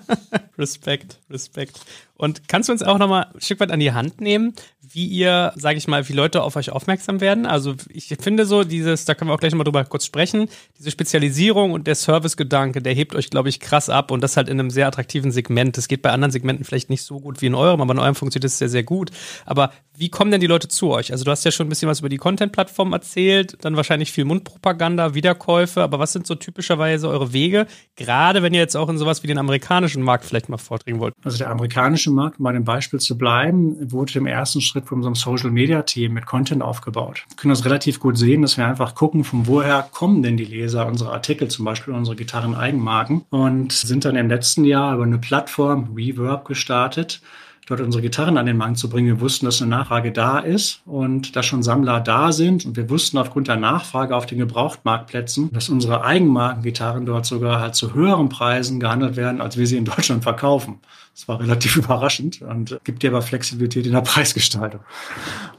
[0.58, 1.80] Respekt, Respekt.
[2.14, 4.54] Und kannst du uns auch nochmal ein Stück weit an die Hand nehmen,
[4.92, 7.46] wie ihr, sage ich mal, wie Leute auf euch aufmerksam werden?
[7.46, 10.90] Also ich finde so dieses, da können wir auch gleich nochmal drüber kurz sprechen, diese
[10.90, 14.60] Spezialisierung und der Servicegedanke, der hebt euch, glaube ich, krass ab und das halt in
[14.60, 15.76] einem sehr attraktiven Segment.
[15.76, 18.14] Das geht bei anderen Segmenten vielleicht nicht so gut wie in eurem, aber in eurem
[18.14, 19.10] funktioniert das sehr, sehr gut.
[19.44, 21.10] Aber wie kommen denn die Leute zu euch?
[21.10, 24.24] Also du hast ja schon ein bisschen was über die Content-Plattform erzählt, dann wahrscheinlich viel
[24.24, 28.98] Mundpropaganda, Wiederkäufe, aber was sind so typischerweise eure Wege, gerade wenn ihr jetzt auch in
[28.98, 31.14] sowas wie den amerikanischen Markt vielleicht mal vordringen wollt?
[31.24, 34.98] Also der amerikanische Markt, um bei dem Beispiel zu bleiben, wurde im ersten Schritt von
[34.98, 37.24] unserem Social-Media-Team mit Content aufgebaut.
[37.28, 40.44] Wir können das relativ gut sehen, dass wir einfach gucken, von woher kommen denn die
[40.44, 45.18] Leser unserer Artikel, zum Beispiel unsere Gitarren-Eigenmarken und sind dann im letzten Jahr über eine
[45.18, 47.22] Plattform Reverb gestartet,
[47.66, 49.08] dort unsere Gitarren an den Markt zu bringen.
[49.08, 52.64] Wir wussten, dass eine Nachfrage da ist und dass schon Sammler da sind.
[52.64, 57.74] Und wir wussten aufgrund der Nachfrage auf den Gebrauchtmarktplätzen, dass unsere Eigenmarkengitarren dort sogar halt
[57.74, 60.78] zu höheren Preisen gehandelt werden, als wir sie in Deutschland verkaufen.
[61.16, 64.80] Das war relativ überraschend und gibt dir aber Flexibilität in der Preisgestaltung.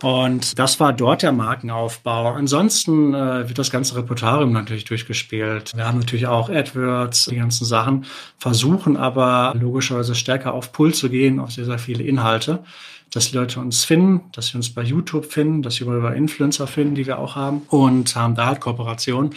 [0.04, 2.34] Und das war dort der Markenaufbau.
[2.34, 5.76] Ansonsten äh, wird das ganze Repertorium natürlich durchgespielt.
[5.76, 8.06] Wir haben natürlich auch AdWords, die ganzen Sachen,
[8.38, 12.64] versuchen aber logischerweise stärker auf Pull zu gehen, auf sehr, sehr viele Inhalte
[13.10, 16.68] dass die Leute uns finden, dass sie uns bei YouTube finden, dass sie über Influencer
[16.68, 19.34] finden, die wir auch haben und haben da halt Kooperationen.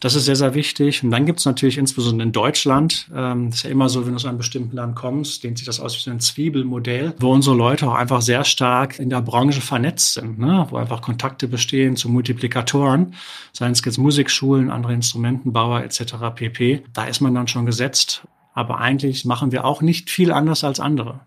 [0.00, 1.02] Das ist sehr, sehr wichtig.
[1.02, 4.12] Und dann gibt es natürlich insbesondere in Deutschland, ähm, das ist ja immer so, wenn
[4.12, 7.32] du aus einem bestimmten Land kommst, dehnt sich das aus wie so ein Zwiebelmodell, wo
[7.32, 10.66] unsere Leute auch einfach sehr stark in der Branche vernetzt sind, ne?
[10.70, 13.14] wo einfach Kontakte bestehen zu Multiplikatoren,
[13.52, 16.14] seien es jetzt Musikschulen, andere Instrumentenbauer etc.
[16.34, 16.82] pp.
[16.92, 18.22] Da ist man dann schon gesetzt.
[18.54, 21.20] Aber eigentlich machen wir auch nicht viel anders als andere.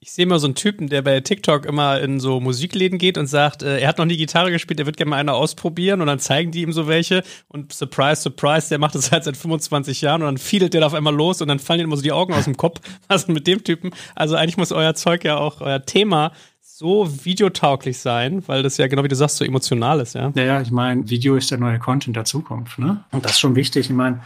[0.00, 3.28] Ich sehe immer so einen Typen, der bei TikTok immer in so Musikläden geht und
[3.28, 6.08] sagt, äh, er hat noch nie Gitarre gespielt, er wird gerne mal eine ausprobieren und
[6.08, 10.00] dann zeigen die ihm so welche und surprise, surprise, der macht das halt seit 25
[10.00, 12.02] Jahren und dann fiedelt der da auf einmal los und dann fallen ihm immer so
[12.02, 12.80] die Augen aus dem Kopf.
[13.08, 13.92] Was ist mit dem Typen?
[14.14, 16.32] Also eigentlich muss euer Zeug ja auch, euer Thema
[16.74, 20.32] so videotauglich sein, weil das ja genau wie du sagst, so emotional ist, ja.
[20.34, 23.04] Ja, ja, ich meine, Video ist der neue Content der Zukunft, ne?
[23.10, 23.90] Und das ist schon wichtig.
[23.90, 24.20] Ich meine,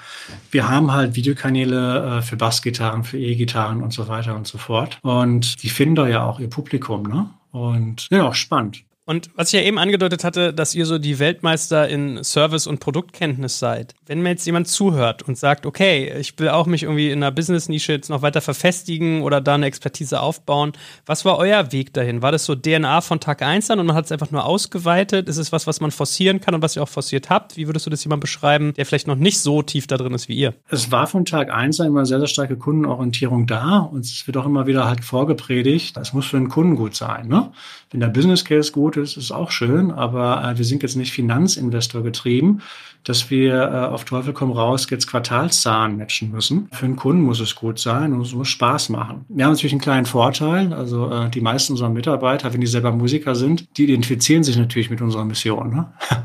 [0.52, 4.98] wir haben halt Videokanäle äh, für Bassgitarren, für E-Gitarren und so weiter und so fort.
[5.02, 7.28] Und die finden da ja auch ihr Publikum, ne?
[7.50, 8.84] Und ja, auch spannend.
[9.08, 12.80] Und was ich ja eben angedeutet hatte, dass ihr so die Weltmeister in Service- und
[12.80, 13.94] Produktkenntnis seid.
[14.04, 17.30] Wenn mir jetzt jemand zuhört und sagt, okay, ich will auch mich irgendwie in einer
[17.30, 20.72] Business-Nische jetzt noch weiter verfestigen oder da eine Expertise aufbauen,
[21.06, 22.20] was war euer Weg dahin?
[22.20, 25.28] War das so DNA von Tag 1 an und man hat es einfach nur ausgeweitet?
[25.28, 27.56] Ist es was, was man forcieren kann und was ihr auch forciert habt?
[27.56, 30.28] Wie würdest du das jemand beschreiben, der vielleicht noch nicht so tief da drin ist
[30.28, 30.54] wie ihr?
[30.68, 34.36] Es war von Tag 1 an immer sehr, sehr starke Kundenorientierung da und es wird
[34.36, 37.28] auch immer wieder halt vorgepredigt, es muss für den Kunden gut sein.
[37.28, 37.52] Ne?
[37.92, 41.12] Wenn der Business Case gut ist, ist auch schön, aber äh, wir sind jetzt nicht
[41.12, 42.62] Finanzinvestor getrieben,
[43.04, 46.68] dass wir äh, auf Teufel komm raus jetzt Quartalszahlen matchen müssen.
[46.72, 49.24] Für den Kunden muss es gut sein und es muss Spaß machen.
[49.28, 52.92] Wir haben natürlich einen kleinen Vorteil, also äh, die meisten unserer Mitarbeiter, wenn die selber
[52.92, 55.70] Musiker sind, die identifizieren sich natürlich mit unserer Mission.
[55.70, 55.92] Ne?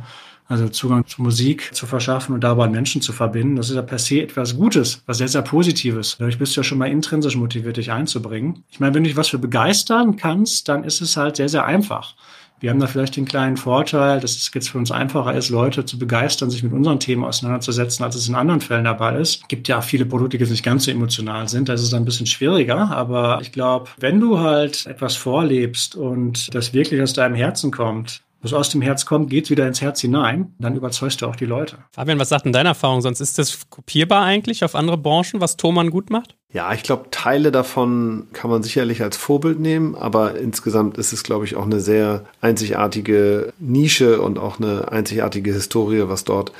[0.51, 3.99] Also Zugang zu Musik zu verschaffen und dabei Menschen zu verbinden, das ist ja per
[3.99, 6.17] se etwas Gutes, was sehr, sehr Positives.
[6.19, 8.65] Dadurch bist du ja schon mal intrinsisch motiviert, dich einzubringen.
[8.69, 11.63] Ich meine, wenn du dich was für begeistern kannst, dann ist es halt sehr, sehr
[11.63, 12.15] einfach.
[12.61, 15.83] Wir haben da vielleicht den kleinen Vorteil, dass es jetzt für uns einfacher ist, Leute
[15.83, 19.41] zu begeistern, sich mit unseren Themen auseinanderzusetzen, als es in anderen Fällen dabei ist.
[19.41, 21.89] Es gibt ja viele Produkte, die jetzt nicht ganz so emotional sind, da ist es
[21.89, 22.91] dann ein bisschen schwieriger.
[22.91, 28.21] Aber ich glaube, wenn du halt etwas vorlebst und das wirklich aus deinem Herzen kommt,
[28.43, 31.45] was aus dem Herz kommt, geht wieder ins Herz hinein, dann überzeugst du auch die
[31.45, 31.77] Leute.
[31.91, 33.21] Fabian, was sagt denn deine Erfahrung sonst?
[33.21, 36.35] Ist das kopierbar eigentlich auf andere Branchen, was Thomann gut macht?
[36.53, 41.23] Ja, ich glaube, Teile davon kann man sicherlich als Vorbild nehmen, aber insgesamt ist es,
[41.23, 46.51] glaube ich, auch eine sehr einzigartige Nische und auch eine einzigartige Historie, was dort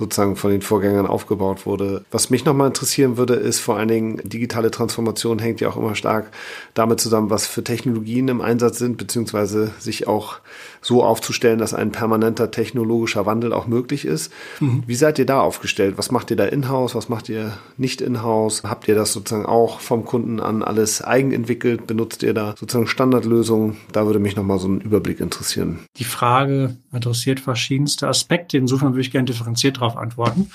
[0.00, 2.04] sozusagen von den Vorgängern aufgebaut wurde.
[2.10, 5.94] Was mich nochmal interessieren würde, ist vor allen Dingen, digitale Transformation hängt ja auch immer
[5.94, 6.30] stark
[6.74, 10.38] damit zusammen, was für Technologien im Einsatz sind, beziehungsweise sich auch
[10.80, 14.32] so aufzustellen, dass ein permanenter technologischer Wandel auch möglich ist.
[14.60, 14.82] Mhm.
[14.86, 15.98] Wie seid ihr da aufgestellt?
[15.98, 16.94] Was macht ihr da in-house?
[16.94, 18.62] Was macht ihr nicht in-house?
[18.64, 21.86] Habt ihr das sozusagen auch vom Kunden an alles eigenentwickelt?
[21.86, 23.76] Benutzt ihr da sozusagen Standardlösungen?
[23.92, 25.80] Da würde mich nochmal so ein Überblick interessieren.
[25.96, 28.58] Die Frage adressiert verschiedenste Aspekte.
[28.58, 30.50] Insofern würde ich gerne differenziert darauf antworten.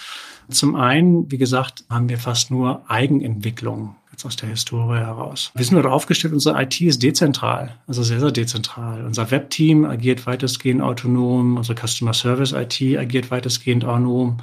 [0.49, 5.51] Zum einen, wie gesagt, haben wir fast nur Eigenentwicklung jetzt aus der Historie heraus.
[5.55, 9.03] Wir sind dort aufgestellt, unsere IT ist dezentral, also sehr, sehr dezentral.
[9.05, 14.37] Unser Webteam agiert weitestgehend autonom, unsere Customer Service IT agiert weitestgehend autonom,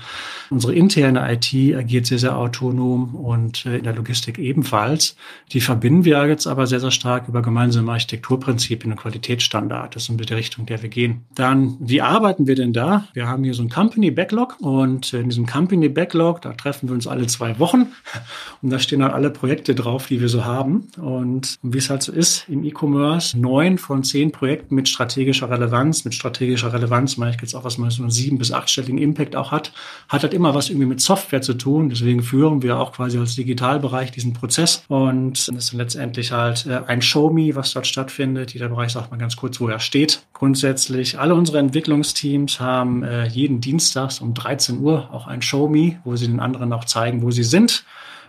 [0.51, 5.17] unsere interne IT agiert sehr, sehr autonom und äh, in der Logistik ebenfalls.
[5.53, 9.95] Die verbinden wir jetzt aber sehr, sehr stark über gemeinsame Architekturprinzipien und Qualitätsstandards.
[9.95, 11.23] Das ist die Richtung, der wir gehen.
[11.35, 13.07] Dann, wie arbeiten wir denn da?
[13.15, 16.95] Wir haben hier so ein Company Backlog und in diesem Company Backlog, da treffen wir
[16.95, 17.87] uns alle zwei Wochen
[18.63, 20.89] und da stehen dann alle Projekte Projekte drauf, die wir so haben.
[21.01, 26.05] Und wie es halt so ist im E-Commerce, neun von zehn Projekten mit strategischer Relevanz,
[26.05, 29.37] mit strategischer Relevanz meine ich jetzt auch, was man so einen sieben- bis achtstelligen Impact
[29.37, 29.73] auch hat,
[30.09, 31.91] hat halt immer was irgendwie mit Software zu tun.
[31.91, 34.83] Deswegen führen wir auch quasi als Digitalbereich diesen Prozess.
[34.89, 38.55] Und das ist letztendlich halt äh, ein Show-Me, was dort stattfindet.
[38.55, 40.23] Jeder Bereich sagt mal ganz kurz, wo er steht.
[40.33, 46.17] Grundsätzlich, alle unsere Entwicklungsteams haben äh, jeden Dienstag um 13 Uhr auch ein Show-Me, wo
[46.17, 47.85] sie den anderen auch zeigen, wo sie sind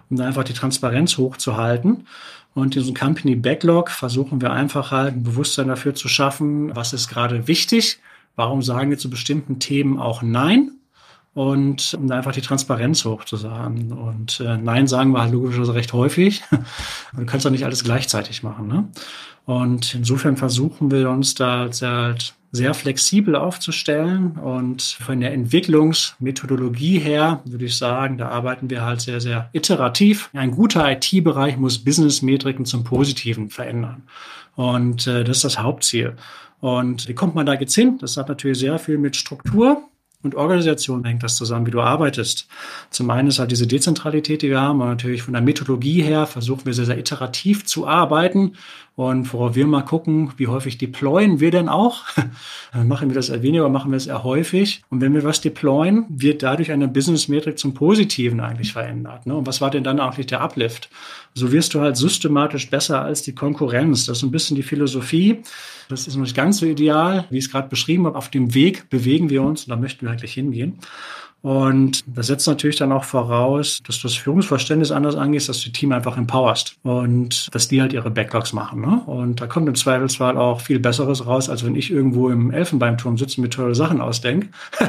[0.10, 2.08] um da einfach die Transparenz hochzuhalten.
[2.54, 6.94] Und in diesem Company Backlog versuchen wir einfach halt ein Bewusstsein dafür zu schaffen, was
[6.94, 8.00] ist gerade wichtig,
[8.36, 10.72] warum sagen wir zu bestimmten Themen auch Nein
[11.34, 13.92] und um da einfach die Transparenz hochzusagen.
[13.92, 16.44] Und äh, Nein sagen wir halt logischerweise recht häufig.
[17.18, 18.68] du kannst doch nicht alles gleichzeitig machen.
[18.68, 18.88] Ne?
[19.46, 27.42] Und insofern versuchen wir uns da halt sehr flexibel aufzustellen und von der Entwicklungsmethodologie her
[27.46, 30.30] würde ich sagen, da arbeiten wir halt sehr, sehr iterativ.
[30.34, 34.04] Ein guter IT-Bereich muss Business-Metriken zum Positiven verändern.
[34.56, 36.16] Und äh, das ist das Hauptziel.
[36.60, 37.98] Und wie kommt man da jetzt hin?
[38.00, 39.82] Das hat natürlich sehr viel mit Struktur
[40.24, 42.48] und Organisation hängt das zusammen, wie du arbeitest.
[42.90, 46.26] Zum einen ist halt diese Dezentralität, die wir haben, und natürlich von der Methodologie her
[46.26, 48.54] versuchen wir sehr, sehr iterativ zu arbeiten.
[48.96, 52.04] Und worauf wir mal gucken, wie häufig deployen wir denn auch?
[52.74, 54.84] machen wir das eher weniger, machen wir es eher häufig?
[54.90, 59.26] Und wenn wir was deployen, wird dadurch eine Business-Metrik zum Positiven eigentlich verändert.
[59.26, 59.36] Ne?
[59.36, 60.90] Und was war denn dann eigentlich der Uplift?
[61.34, 64.06] So wirst du halt systematisch besser als die Konkurrenz.
[64.06, 65.42] Das ist ein bisschen die Philosophie.
[65.90, 68.18] Das ist noch nicht ganz so ideal, wie ich es gerade beschrieben habe.
[68.18, 70.78] Auf dem Weg bewegen wir uns und da möchten wir eigentlich hingehen.
[71.44, 75.66] Und das setzt natürlich dann auch voraus, dass du das Führungsverständnis anders angehst, dass du
[75.66, 78.80] die Team einfach empowerst und dass die halt ihre Backlogs machen.
[78.80, 79.02] Ne?
[79.08, 83.18] Und da kommt im Zweifelsfall auch viel Besseres raus, als wenn ich irgendwo im Elfenbeinturm
[83.18, 84.48] sitze und mir tolle Sachen ausdenke.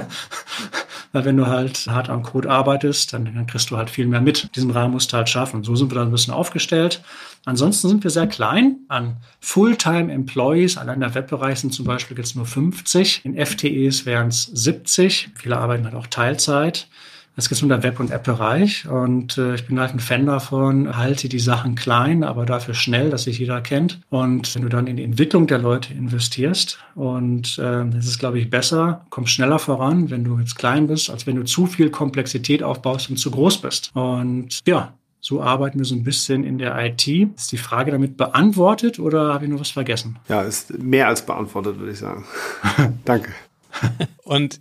[1.14, 4.20] Weil wenn du halt hart am Code arbeitest, dann, dann kriegst du halt viel mehr
[4.20, 4.50] mit.
[4.56, 5.62] Diesen Rahmen musst du halt schaffen.
[5.62, 7.04] So sind wir dann ein bisschen aufgestellt.
[7.44, 10.76] Ansonsten sind wir sehr klein an Fulltime Employees.
[10.76, 13.24] Allein der Webbereich sind zum Beispiel jetzt nur 50.
[13.24, 15.28] In FTEs wären es 70.
[15.36, 16.88] Viele arbeiten halt auch Teilzeit.
[17.36, 20.96] Das geht um der Web- und App-Bereich und äh, ich bin halt ein Fan davon,
[20.96, 24.00] halte die Sachen klein, aber dafür schnell, dass sich jeder kennt.
[24.08, 28.38] Und wenn du dann in die Entwicklung der Leute investierst und äh, das ist, glaube
[28.38, 31.90] ich, besser, kommst schneller voran, wenn du jetzt klein bist, als wenn du zu viel
[31.90, 33.90] Komplexität aufbaust und zu groß bist.
[33.94, 37.08] Und ja, so arbeiten wir so ein bisschen in der IT.
[37.08, 40.18] Ist die Frage damit beantwortet oder habe ich noch was vergessen?
[40.28, 42.26] Ja, ist mehr als beantwortet, würde ich sagen.
[43.04, 43.30] Danke.
[44.22, 44.60] Und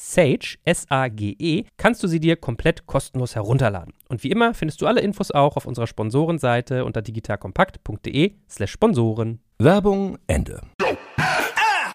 [0.00, 3.94] Sage, S-A-G-E, kannst du sie dir komplett kostenlos herunterladen.
[4.08, 9.40] Und wie immer findest du alle Infos auch auf unserer Sponsorenseite unter digitalkompakt.de slash Sponsoren.
[9.58, 10.60] Werbung Ende.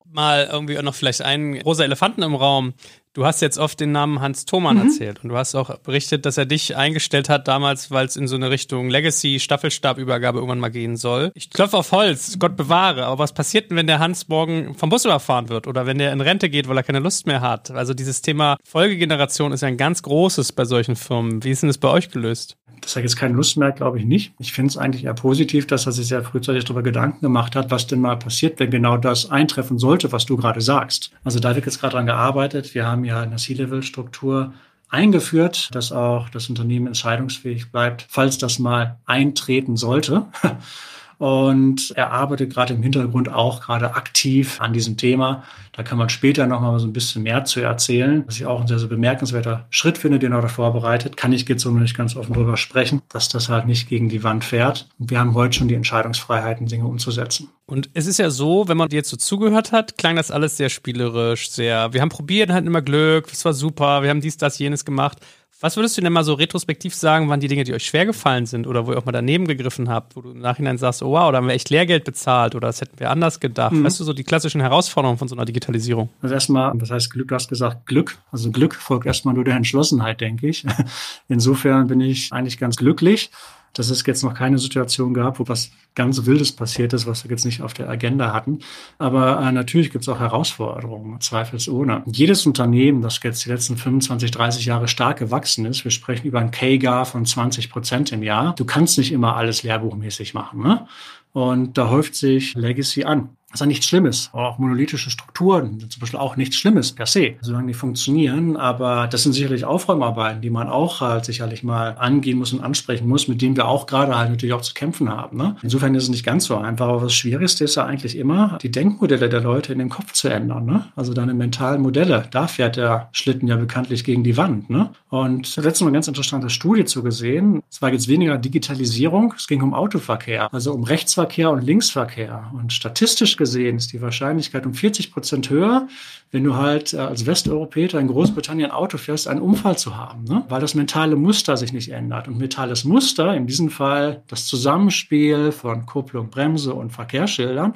[0.03, 2.73] mal irgendwie noch vielleicht einen rosa Elefanten im Raum.
[3.15, 4.83] Du hast jetzt oft den Namen Hans Thoman mhm.
[4.87, 8.27] erzählt und du hast auch berichtet, dass er dich eingestellt hat damals, weil es in
[8.27, 11.31] so eine Richtung Legacy Staffelstabübergabe irgendwann mal gehen soll.
[11.35, 14.89] Ich klopfe auf Holz, Gott bewahre, aber was passiert denn, wenn der Hans morgen vom
[14.89, 17.69] Bus überfahren wird oder wenn der in Rente geht, weil er keine Lust mehr hat?
[17.69, 21.43] Also dieses Thema Folgegeneration ist ja ein ganz großes bei solchen Firmen.
[21.43, 22.57] Wie ist denn das bei euch gelöst?
[22.83, 24.33] Das hat jetzt keine Lust mehr, glaube ich nicht.
[24.39, 27.71] Ich finde es eigentlich eher positiv, dass er sich sehr frühzeitig darüber Gedanken gemacht hat,
[27.71, 31.11] was denn mal passiert, wenn genau das eintreffen sollte, was du gerade sagst.
[31.23, 32.75] Also da wird jetzt gerade dran gearbeitet.
[32.75, 34.53] Wir haben ja eine C-Level-Struktur
[34.89, 40.27] eingeführt, dass auch das Unternehmen entscheidungsfähig bleibt, falls das mal eintreten sollte.
[41.23, 45.45] Und er arbeitet gerade im Hintergrund auch gerade aktiv an diesem Thema.
[45.71, 48.25] Da kann man später noch mal so ein bisschen mehr zu erzählen.
[48.27, 51.15] Was ich auch ein sehr, sehr bemerkenswerter Schritt finde, den er da vorbereitet.
[51.15, 54.21] Kann ich jetzt so nicht ganz offen drüber sprechen, dass das halt nicht gegen die
[54.21, 54.89] Wand fährt.
[54.99, 57.47] Und wir haben heute schon die Entscheidungsfreiheiten, Dinge umzusetzen.
[57.67, 60.57] Und es ist ja so, wenn man dir jetzt so zugehört hat, klang das alles
[60.57, 64.35] sehr spielerisch, sehr, wir haben probiert, hatten immer Glück, es war super, wir haben dies,
[64.35, 65.19] das, jenes gemacht.
[65.63, 68.45] Was würdest du denn mal so retrospektiv sagen, waren die Dinge, die euch schwer gefallen
[68.45, 71.11] sind oder wo ihr auch mal daneben gegriffen habt, wo du im Nachhinein sagst, oh
[71.11, 73.71] wow, da haben wir echt Lehrgeld bezahlt oder das hätten wir anders gedacht?
[73.71, 73.85] Mhm.
[73.85, 76.09] Weißt du, so die klassischen Herausforderungen von so einer Digitalisierung?
[76.21, 78.17] Also erstmal, das heißt Glück, du hast gesagt Glück.
[78.29, 80.65] Also Glück folgt erstmal nur der Entschlossenheit, denke ich.
[81.29, 83.31] Insofern bin ich eigentlich ganz glücklich
[83.73, 87.31] dass es jetzt noch keine Situation gab, wo was ganz Wildes passiert ist, was wir
[87.31, 88.59] jetzt nicht auf der Agenda hatten.
[88.97, 92.03] Aber äh, natürlich gibt es auch Herausforderungen, zweifelsohne.
[92.05, 96.39] Jedes Unternehmen, das jetzt die letzten 25, 30 Jahre stark gewachsen ist, wir sprechen über
[96.39, 100.63] ein KGAR von 20 Prozent im Jahr, du kannst nicht immer alles lehrbuchmäßig machen.
[100.63, 100.87] Ne?
[101.33, 103.29] Und da häuft sich Legacy an.
[103.53, 104.29] Ist ja nichts Schlimmes.
[104.33, 108.57] Auch monolithische Strukturen sind zum Beispiel auch nichts Schlimmes per se, solange die funktionieren.
[108.57, 113.07] Aber das sind sicherlich Aufräumarbeiten, die man auch halt sicherlich mal angehen muss und ansprechen
[113.07, 115.37] muss, mit denen wir auch gerade halt natürlich auch zu kämpfen haben.
[115.37, 115.55] Ne?
[115.61, 116.87] Insofern ist es nicht ganz so einfach.
[116.87, 120.27] Aber das Schwierigste ist ja eigentlich immer, die Denkmodelle der Leute in den Kopf zu
[120.27, 120.65] ändern.
[120.65, 120.85] Ne?
[120.95, 122.25] Also deine mentalen Modelle.
[122.31, 124.69] Da fährt der Schlitten ja bekanntlich gegen die Wand.
[124.69, 124.89] Ne?
[125.09, 127.61] Und letztens mal eine ganz interessante Studie zu gesehen.
[127.69, 132.51] Es war jetzt weniger Digitalisierung, es ging um Autoverkehr, also um Rechtsverkehr und Linksverkehr.
[132.53, 135.89] Und statistisch gesehen ist die Wahrscheinlichkeit um 40 Prozent höher,
[136.31, 140.45] wenn du halt äh, als Westeuropäer in Großbritannien Auto fährst, einen Unfall zu haben, ne?
[140.47, 142.29] weil das mentale Muster sich nicht ändert.
[142.29, 147.73] Und mentales Muster, in diesem Fall das Zusammenspiel von Kupplung, Bremse und Verkehrsschildern,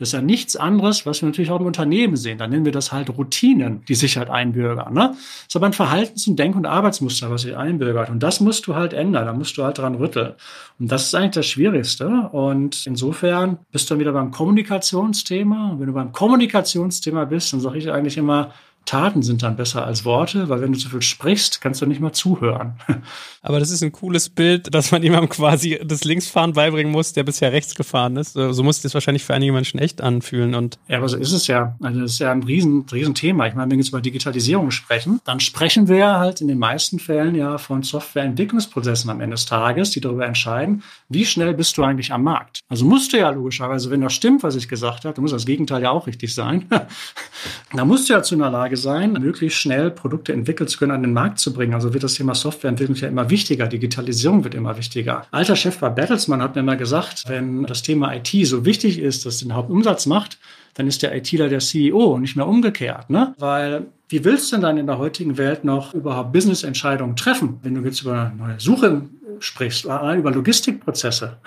[0.00, 2.38] Das ist ja nichts anderes, was wir natürlich auch im Unternehmen sehen.
[2.38, 4.94] Da nennen wir das halt Routinen, die sich halt einbürgern.
[4.94, 5.10] Ne?
[5.10, 8.08] Das ist aber ein Verhaltens- und Denk- und Arbeitsmuster, was sich einbürgert.
[8.08, 10.32] Und das musst du halt ändern, da musst du halt dran rütteln.
[10.78, 12.08] Und das ist eigentlich das Schwierigste.
[12.32, 15.72] Und insofern bist du dann wieder beim Kommunikationsthema.
[15.72, 18.54] Und wenn du beim Kommunikationsthema bist, dann sage ich eigentlich immer,
[18.90, 22.00] Taten sind dann besser als Worte, weil wenn du zu viel sprichst, kannst du nicht
[22.00, 22.72] mal zuhören.
[23.42, 27.22] Aber das ist ein cooles Bild, dass man jemandem quasi das Linksfahren beibringen muss, der
[27.22, 28.32] bisher rechts gefahren ist.
[28.32, 30.56] So muss das wahrscheinlich für einige Menschen echt anfühlen.
[30.56, 31.76] Und ja, aber so ist es ja.
[31.80, 33.46] Also das ist ja ein riesen, riesen Thema.
[33.46, 36.98] Ich meine, wenn wir jetzt über Digitalisierung sprechen, dann sprechen wir halt in den meisten
[36.98, 41.84] Fällen ja von Softwareentwicklungsprozessen am Ende des Tages, die darüber entscheiden, wie schnell bist du
[41.84, 42.60] eigentlich am Markt.
[42.68, 45.46] Also musst du ja logischerweise, wenn das stimmt, was ich gesagt habe, dann muss das
[45.46, 46.66] Gegenteil ja auch richtig sein.
[47.72, 51.02] da musst du ja zu einer Lage sein, möglichst schnell Produkte entwickeln zu können, an
[51.02, 51.74] den Markt zu bringen.
[51.74, 53.66] Also wird das Thema Softwareentwicklung ja immer wichtiger.
[53.66, 55.26] Digitalisierung wird immer wichtiger.
[55.30, 59.26] Alter Chef bei Bertelsmann hat mir mal gesagt, wenn das Thema IT so wichtig ist,
[59.26, 60.38] dass es den Hauptumsatz macht,
[60.74, 63.10] dann ist der ITler der CEO und nicht mehr umgekehrt.
[63.10, 63.34] Ne?
[63.38, 67.74] Weil wie willst du denn dann in der heutigen Welt noch überhaupt Business-Entscheidungen treffen, wenn
[67.74, 69.02] du jetzt über neue Suche
[69.38, 71.38] sprichst oder über Logistikprozesse?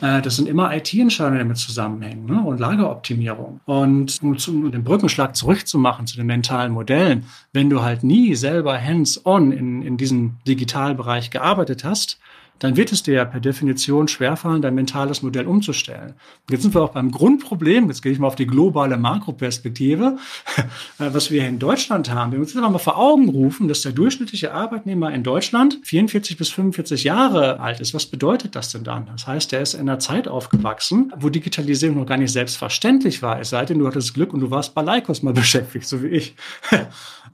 [0.00, 2.42] Äh, das sind immer IT-Entscheidungen, die damit zusammenhängen ne?
[2.42, 3.60] und Lageroptimierung.
[3.64, 8.80] Und um, zu, den Brückenschlag zurückzumachen zu den mentalen Modellen, wenn du halt nie selber
[8.80, 12.18] hands-on in, in diesem Digitalbereich gearbeitet hast,
[12.58, 16.14] dann wird es dir ja per Definition schwerfallen, dein mentales Modell umzustellen.
[16.50, 20.18] Jetzt sind wir auch beim Grundproblem, jetzt gehe ich mal auf die globale Makroperspektive,
[20.98, 22.32] was wir hier in Deutschland haben.
[22.32, 26.50] Wir müssen uns mal vor Augen rufen, dass der durchschnittliche Arbeitnehmer in Deutschland 44 bis
[26.50, 27.94] 45 Jahre alt ist.
[27.94, 29.06] Was bedeutet das denn dann?
[29.06, 33.40] Das heißt, er ist in einer Zeit aufgewachsen, wo Digitalisierung noch gar nicht selbstverständlich war,
[33.40, 36.08] es sei denn, du hattest Glück und du warst bei Leikos mal beschäftigt, so wie
[36.08, 36.34] ich.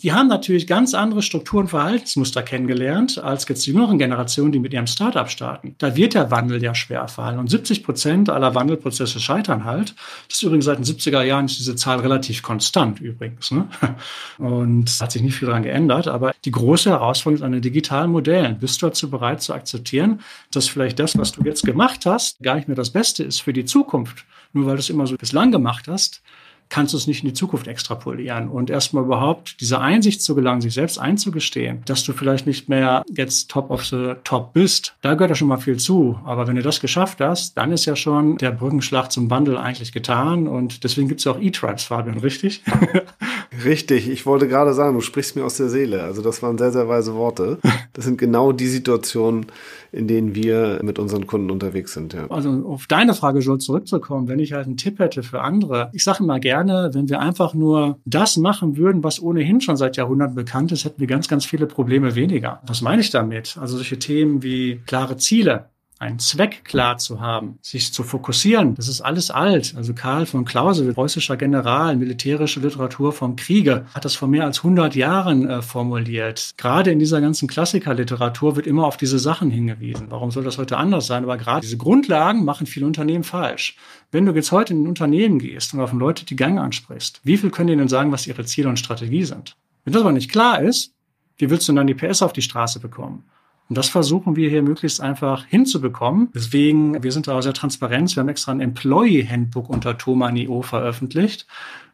[0.02, 4.58] Die haben natürlich ganz andere Strukturen und Verhaltensmuster kennengelernt als jetzt die jüngeren Generationen, die
[4.58, 5.74] mit ihrem Startup starten.
[5.78, 7.38] Da wird der Wandel ja schwer fallen.
[7.38, 9.94] Und 70 Prozent aller Wandelprozesse scheitern halt.
[10.28, 13.50] Das ist übrigens seit den 70er Jahren ist diese Zahl relativ konstant übrigens.
[13.50, 13.68] Ne?
[14.38, 16.08] Und hat sich nicht viel daran geändert.
[16.08, 18.58] Aber die große Herausforderung ist an den digitalen Modellen.
[18.58, 20.20] Bist du dazu bereit zu akzeptieren,
[20.52, 23.52] dass vielleicht das, was du jetzt gemacht hast, gar nicht mehr das Beste ist für
[23.52, 24.24] die Zukunft?
[24.52, 26.22] Nur weil du es immer so bislang gemacht hast,
[26.68, 28.48] kannst du es nicht in die Zukunft extrapolieren.
[28.48, 33.02] Und erstmal überhaupt diese Einsicht zu gelangen, sich selbst einzugestehen, dass du vielleicht nicht mehr
[33.14, 36.18] jetzt top of the top bist, da gehört ja schon mal viel zu.
[36.24, 39.92] Aber wenn du das geschafft hast, dann ist ja schon der Brückenschlag zum Wandel eigentlich
[39.92, 40.48] getan.
[40.48, 42.62] Und deswegen gibt es ja auch E-Tribes, Fabian, richtig?
[43.64, 44.08] richtig.
[44.08, 46.02] Ich wollte gerade sagen, du sprichst mir aus der Seele.
[46.02, 47.58] Also das waren sehr, sehr weise Worte.
[47.94, 49.46] Das sind genau die Situationen,
[49.92, 52.12] in denen wir mit unseren Kunden unterwegs sind.
[52.12, 52.28] Ja.
[52.28, 55.90] Also auf deine Frage schon zurückzukommen, wenn ich halt einen Tipp hätte für andere.
[55.92, 59.96] Ich sage mal gerne, wenn wir einfach nur das machen würden, was ohnehin schon seit
[59.96, 62.60] Jahrhunderten bekannt ist, hätten wir ganz, ganz viele Probleme weniger.
[62.66, 63.56] Was meine ich damit?
[63.60, 65.66] Also solche Themen wie klare Ziele,
[66.04, 68.74] einen Zweck klar zu haben, sich zu fokussieren.
[68.74, 69.74] Das ist alles alt.
[69.76, 74.58] Also Karl von Clausewitz, preußischer General, militärische Literatur vom Kriege, hat das vor mehr als
[74.58, 76.52] 100 Jahren äh, formuliert.
[76.58, 80.06] Gerade in dieser ganzen Klassikerliteratur wird immer auf diese Sachen hingewiesen.
[80.10, 81.24] Warum soll das heute anders sein?
[81.24, 83.76] Aber gerade diese Grundlagen machen viele Unternehmen falsch.
[84.12, 87.38] Wenn du jetzt heute in ein Unternehmen gehst und auf Leute die Gang ansprichst, wie
[87.38, 89.56] viel können die denn sagen, was ihre Ziele und Strategie sind?
[89.84, 90.92] Wenn das aber nicht klar ist,
[91.38, 93.24] wie willst du dann die PS auf die Straße bekommen?
[93.68, 96.28] Und das versuchen wir hier möglichst einfach hinzubekommen.
[96.34, 98.14] Deswegen, wir sind da sehr transparent.
[98.14, 101.46] Wir haben extra ein Employee Handbook unter Thomanio veröffentlicht,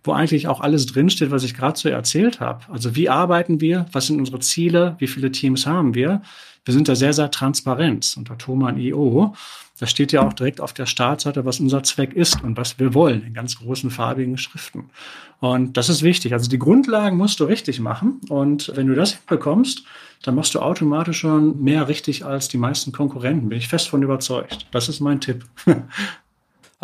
[0.02, 2.64] wo eigentlich auch alles drinsteht, was ich gerade so erzählt habe.
[2.72, 3.86] Also wie arbeiten wir?
[3.92, 4.96] Was sind unsere Ziele?
[4.98, 6.22] Wie viele Teams haben wir?
[6.64, 9.34] Wir sind da sehr, sehr transparent unter Thoman.io.
[9.78, 12.92] Da steht ja auch direkt auf der Startseite, was unser Zweck ist und was wir
[12.92, 14.90] wollen, in ganz großen farbigen Schriften.
[15.40, 16.34] Und das ist wichtig.
[16.34, 18.20] Also die Grundlagen musst du richtig machen.
[18.28, 19.84] Und wenn du das bekommst,
[20.22, 23.48] dann machst du automatisch schon mehr richtig als die meisten Konkurrenten.
[23.48, 24.66] Bin ich fest von überzeugt.
[24.70, 25.46] Das ist mein Tipp.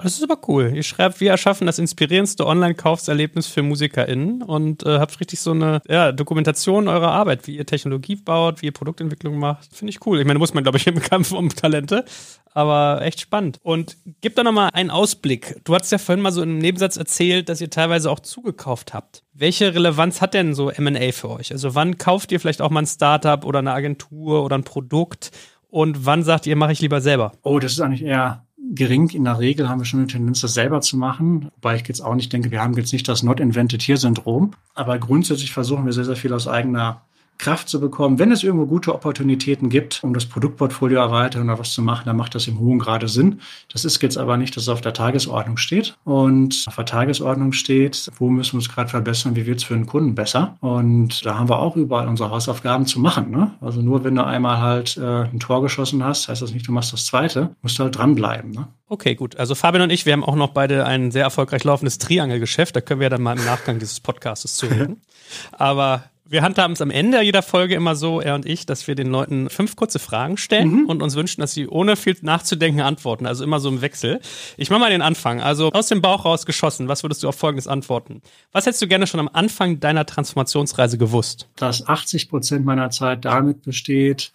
[0.02, 0.72] Das ist aber cool.
[0.74, 5.80] Ihr schreibt, wir erschaffen das inspirierendste Online-Kaufserlebnis für MusikerInnen und äh, habt richtig so eine
[5.88, 9.74] ja, Dokumentation eurer Arbeit, wie ihr Technologie baut, wie ihr Produktentwicklung macht.
[9.74, 10.20] Finde ich cool.
[10.20, 12.04] Ich meine, muss man, glaube ich, im Kampf um Talente,
[12.52, 13.58] aber echt spannend.
[13.62, 15.56] Und gib da nochmal einen Ausblick.
[15.64, 19.22] Du hattest ja vorhin mal so im Nebensatz erzählt, dass ihr teilweise auch zugekauft habt.
[19.32, 21.52] Welche Relevanz hat denn so M&A für euch?
[21.52, 25.30] Also wann kauft ihr vielleicht auch mal ein Startup oder eine Agentur oder ein Produkt?
[25.70, 27.32] Und wann sagt ihr, mache ich lieber selber?
[27.42, 29.10] Oh, das ist eigentlich eher gering.
[29.10, 31.50] In der Regel haben wir schon eine Tendenz, das selber zu machen.
[31.56, 34.52] Wobei ich jetzt auch nicht denke, wir haben jetzt nicht das Not Invented Here Syndrom.
[34.74, 37.02] Aber grundsätzlich versuchen wir sehr, sehr viel aus eigener
[37.38, 38.18] Kraft zu bekommen.
[38.18, 42.16] Wenn es irgendwo gute Opportunitäten gibt, um das Produktportfolio erweitern oder was zu machen, dann
[42.16, 43.40] macht das im hohen Grade Sinn.
[43.72, 45.96] Das ist jetzt aber nicht, dass es auf der Tagesordnung steht.
[46.04, 49.74] Und auf der Tagesordnung steht, wo müssen wir uns gerade verbessern, wie wird es für
[49.74, 50.56] den Kunden besser.
[50.60, 53.30] Und da haben wir auch überall unsere Hausaufgaben zu machen.
[53.30, 53.52] Ne?
[53.60, 56.72] Also nur wenn du einmal halt äh, ein Tor geschossen hast, heißt das nicht, du
[56.72, 58.50] machst das zweite, musst du halt dranbleiben.
[58.50, 58.68] Ne?
[58.88, 59.36] Okay, gut.
[59.36, 62.76] Also Fabian und ich, wir haben auch noch beide ein sehr erfolgreich laufendes Triangelgeschäft.
[62.76, 65.00] Da können wir dann mal im Nachgang dieses Podcasts zuhören.
[65.52, 68.94] Aber wir handhaben es am Ende jeder Folge immer so, er und ich, dass wir
[68.94, 70.86] den Leuten fünf kurze Fragen stellen mhm.
[70.86, 73.26] und uns wünschen, dass sie ohne viel nachzudenken antworten.
[73.26, 74.20] Also immer so im Wechsel.
[74.56, 75.40] Ich mache mal den Anfang.
[75.40, 76.88] Also aus dem Bauch raus geschossen.
[76.88, 78.22] Was würdest du auf Folgendes antworten?
[78.52, 81.48] Was hättest du gerne schon am Anfang deiner Transformationsreise gewusst?
[81.56, 84.32] Dass 80 Prozent meiner Zeit damit besteht,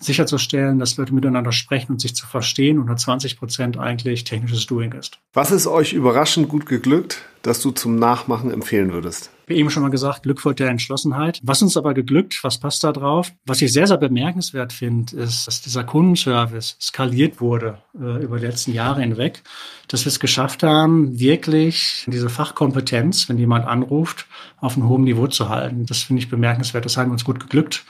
[0.00, 4.66] sicherzustellen, dass Leute miteinander sprechen und sich zu verstehen und nur 20 Prozent eigentlich technisches
[4.66, 5.18] Doing ist.
[5.32, 9.30] Was ist euch überraschend gut geglückt, dass du zum Nachmachen empfehlen würdest?
[9.46, 11.40] Wie eben schon mal gesagt, Glück folgt der Entschlossenheit.
[11.42, 13.32] Was uns aber geglückt, was passt da drauf?
[13.46, 18.46] Was ich sehr, sehr bemerkenswert finde, ist, dass dieser Kundenservice skaliert wurde äh, über die
[18.46, 19.42] letzten Jahre hinweg,
[19.88, 24.26] dass wir es geschafft haben, wirklich diese Fachkompetenz, wenn jemand anruft,
[24.58, 25.84] auf einem hohen Niveau zu halten.
[25.84, 26.84] Das finde ich bemerkenswert.
[26.84, 27.84] Das haben uns gut geglückt.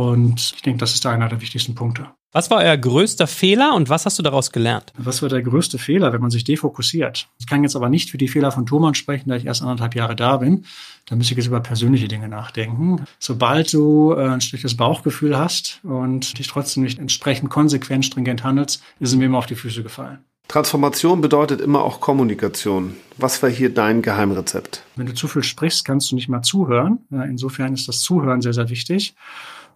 [0.00, 2.06] Und ich denke, das ist einer der wichtigsten Punkte.
[2.32, 4.94] Was war euer größter Fehler und was hast du daraus gelernt?
[4.96, 7.28] Was war der größte Fehler, wenn man sich defokussiert?
[7.38, 9.94] Ich kann jetzt aber nicht für die Fehler von Thomann sprechen, da ich erst anderthalb
[9.94, 10.64] Jahre da bin.
[11.04, 13.04] Da müsste ich jetzt über persönliche Dinge nachdenken.
[13.18, 18.82] Sobald du äh, ein schlechtes Bauchgefühl hast und dich trotzdem nicht entsprechend konsequent, stringent handelst,
[19.00, 20.20] ist es mir immer auf die Füße gefallen.
[20.48, 22.96] Transformation bedeutet immer auch Kommunikation.
[23.18, 24.82] Was war hier dein Geheimrezept?
[24.96, 27.00] Wenn du zu viel sprichst, kannst du nicht mal zuhören.
[27.10, 29.14] Insofern ist das Zuhören sehr, sehr wichtig.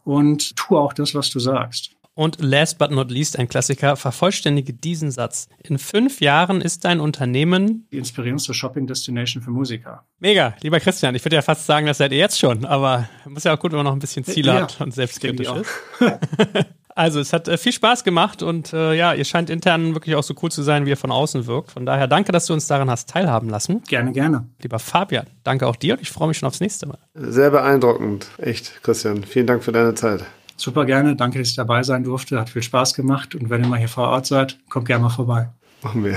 [0.04, 1.90] Und tu auch das, was du sagst.
[2.16, 5.48] Und last but not least ein Klassiker, vervollständige diesen Satz.
[5.64, 10.04] In fünf Jahren ist dein Unternehmen die inspirierendste Shopping Destination für Musiker.
[10.20, 11.16] Mega, lieber Christian.
[11.16, 13.72] Ich würde ja fast sagen, das seid ihr jetzt schon, aber muss ja auch gut,
[13.72, 15.70] wenn man noch ein bisschen Ziele ja, hat und selbstkritisch ist.
[16.94, 20.22] also, es hat äh, viel Spaß gemacht und äh, ja, ihr scheint intern wirklich auch
[20.22, 21.72] so cool zu sein, wie ihr von außen wirkt.
[21.72, 23.82] Von daher danke, dass du uns daran hast teilhaben lassen.
[23.88, 24.46] Gerne, gerne.
[24.62, 26.98] Lieber Fabian, danke auch dir und ich freue mich schon aufs nächste Mal.
[27.14, 28.28] Sehr beeindruckend.
[28.38, 29.24] Echt, Christian.
[29.24, 30.24] Vielen Dank für deine Zeit.
[30.56, 31.16] Super gerne.
[31.16, 32.38] Danke, dass ich dabei sein durfte.
[32.38, 33.34] Hat viel Spaß gemacht.
[33.34, 35.48] Und wenn ihr mal hier vor Ort seid, kommt gerne mal vorbei.
[35.82, 36.16] Machen wir.